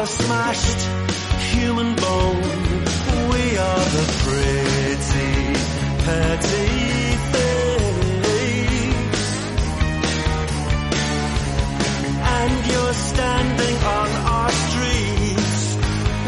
Over 0.00 0.06
smashed 0.06 0.80
human 1.52 1.94
bone. 1.94 2.42
We 3.32 3.42
are 3.68 3.84
the 3.96 4.06
pretty, 4.24 5.32
petty 6.04 6.72
things. 7.34 7.60
And 12.38 12.52
you're 12.70 12.96
standing 13.10 13.76
on 13.98 14.10
our 14.36 14.50
streets 14.64 15.60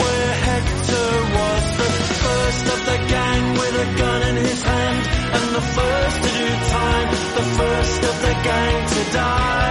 where 0.00 0.32
Hector 0.48 1.12
was 1.38 1.64
the 1.80 1.90
first 2.24 2.64
of 2.74 2.80
the 2.90 2.98
gang 3.14 3.42
with 3.60 3.74
a 3.84 3.98
gun 4.00 4.22
in 4.30 4.36
his 4.36 4.62
hand 4.62 5.00
and 5.36 5.46
the 5.58 5.64
first 5.76 6.16
to 6.24 6.30
do 6.40 6.48
time, 6.76 7.08
the 7.40 7.46
first 7.60 8.00
of 8.10 8.16
the 8.26 8.34
gang 8.48 8.88
to 8.88 9.12
die. 9.12 9.61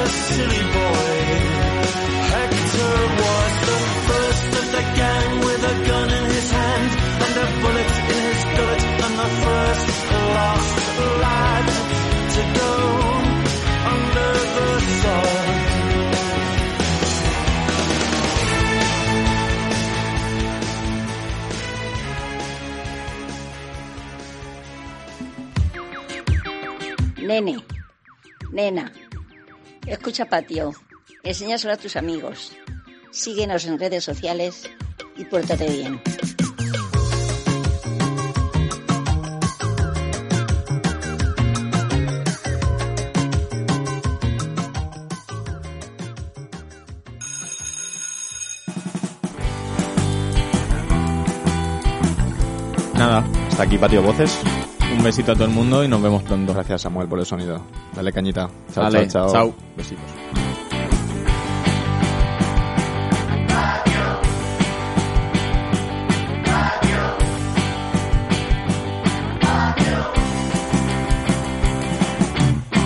A 0.00 0.06
silly 0.08 0.64
boy. 0.76 1.16
Hector 2.32 2.96
was 3.22 3.52
the 3.68 3.78
first 4.08 4.50
of 4.60 4.66
the 4.76 4.84
gang 5.00 5.30
with 5.46 5.62
a 5.72 5.74
gun 5.88 6.08
in 6.18 6.24
his 6.36 6.48
hand 6.58 6.90
and 7.24 7.34
a 7.44 7.46
bullet 7.62 7.92
in 8.14 8.22
his 8.30 8.42
gullet 8.54 8.84
and 9.06 9.14
the 9.22 9.30
first 9.44 9.86
last 10.36 10.74
lad 11.22 11.66
to 12.34 12.42
go 12.60 12.72
under 13.92 14.30
the 14.56 14.68
sun. 15.00 15.26
Nene, 27.28 27.56
nena, 28.52 28.84
escucha 29.88 30.26
patio, 30.26 30.72
enséñaselo 31.22 31.72
a 31.72 31.76
tus 31.76 31.96
amigos, 31.96 32.52
síguenos 33.10 33.66
en 33.66 33.78
redes 33.78 34.04
sociales 34.04 34.68
y 35.16 35.24
pórtate 35.24 35.68
bien. 35.68 36.00
Nada, 52.94 53.24
Hasta 53.48 53.62
aquí 53.62 53.78
Patio 53.78 54.02
Voces. 54.02 54.57
Un 54.96 55.02
besito 55.02 55.32
a 55.32 55.34
todo 55.34 55.44
el 55.44 55.50
mundo 55.50 55.84
y 55.84 55.88
nos 55.88 56.02
vemos 56.02 56.22
pronto. 56.22 56.52
Gracias 56.54 56.82
Samuel 56.82 57.08
por 57.08 57.18
el 57.18 57.26
sonido. 57.26 57.62
Dale 57.94 58.12
cañita. 58.12 58.48
Chao, 58.72 58.90
chao, 58.90 59.06
chao. 59.06 59.32
chao. 59.32 59.54
Besitos. 59.76 60.47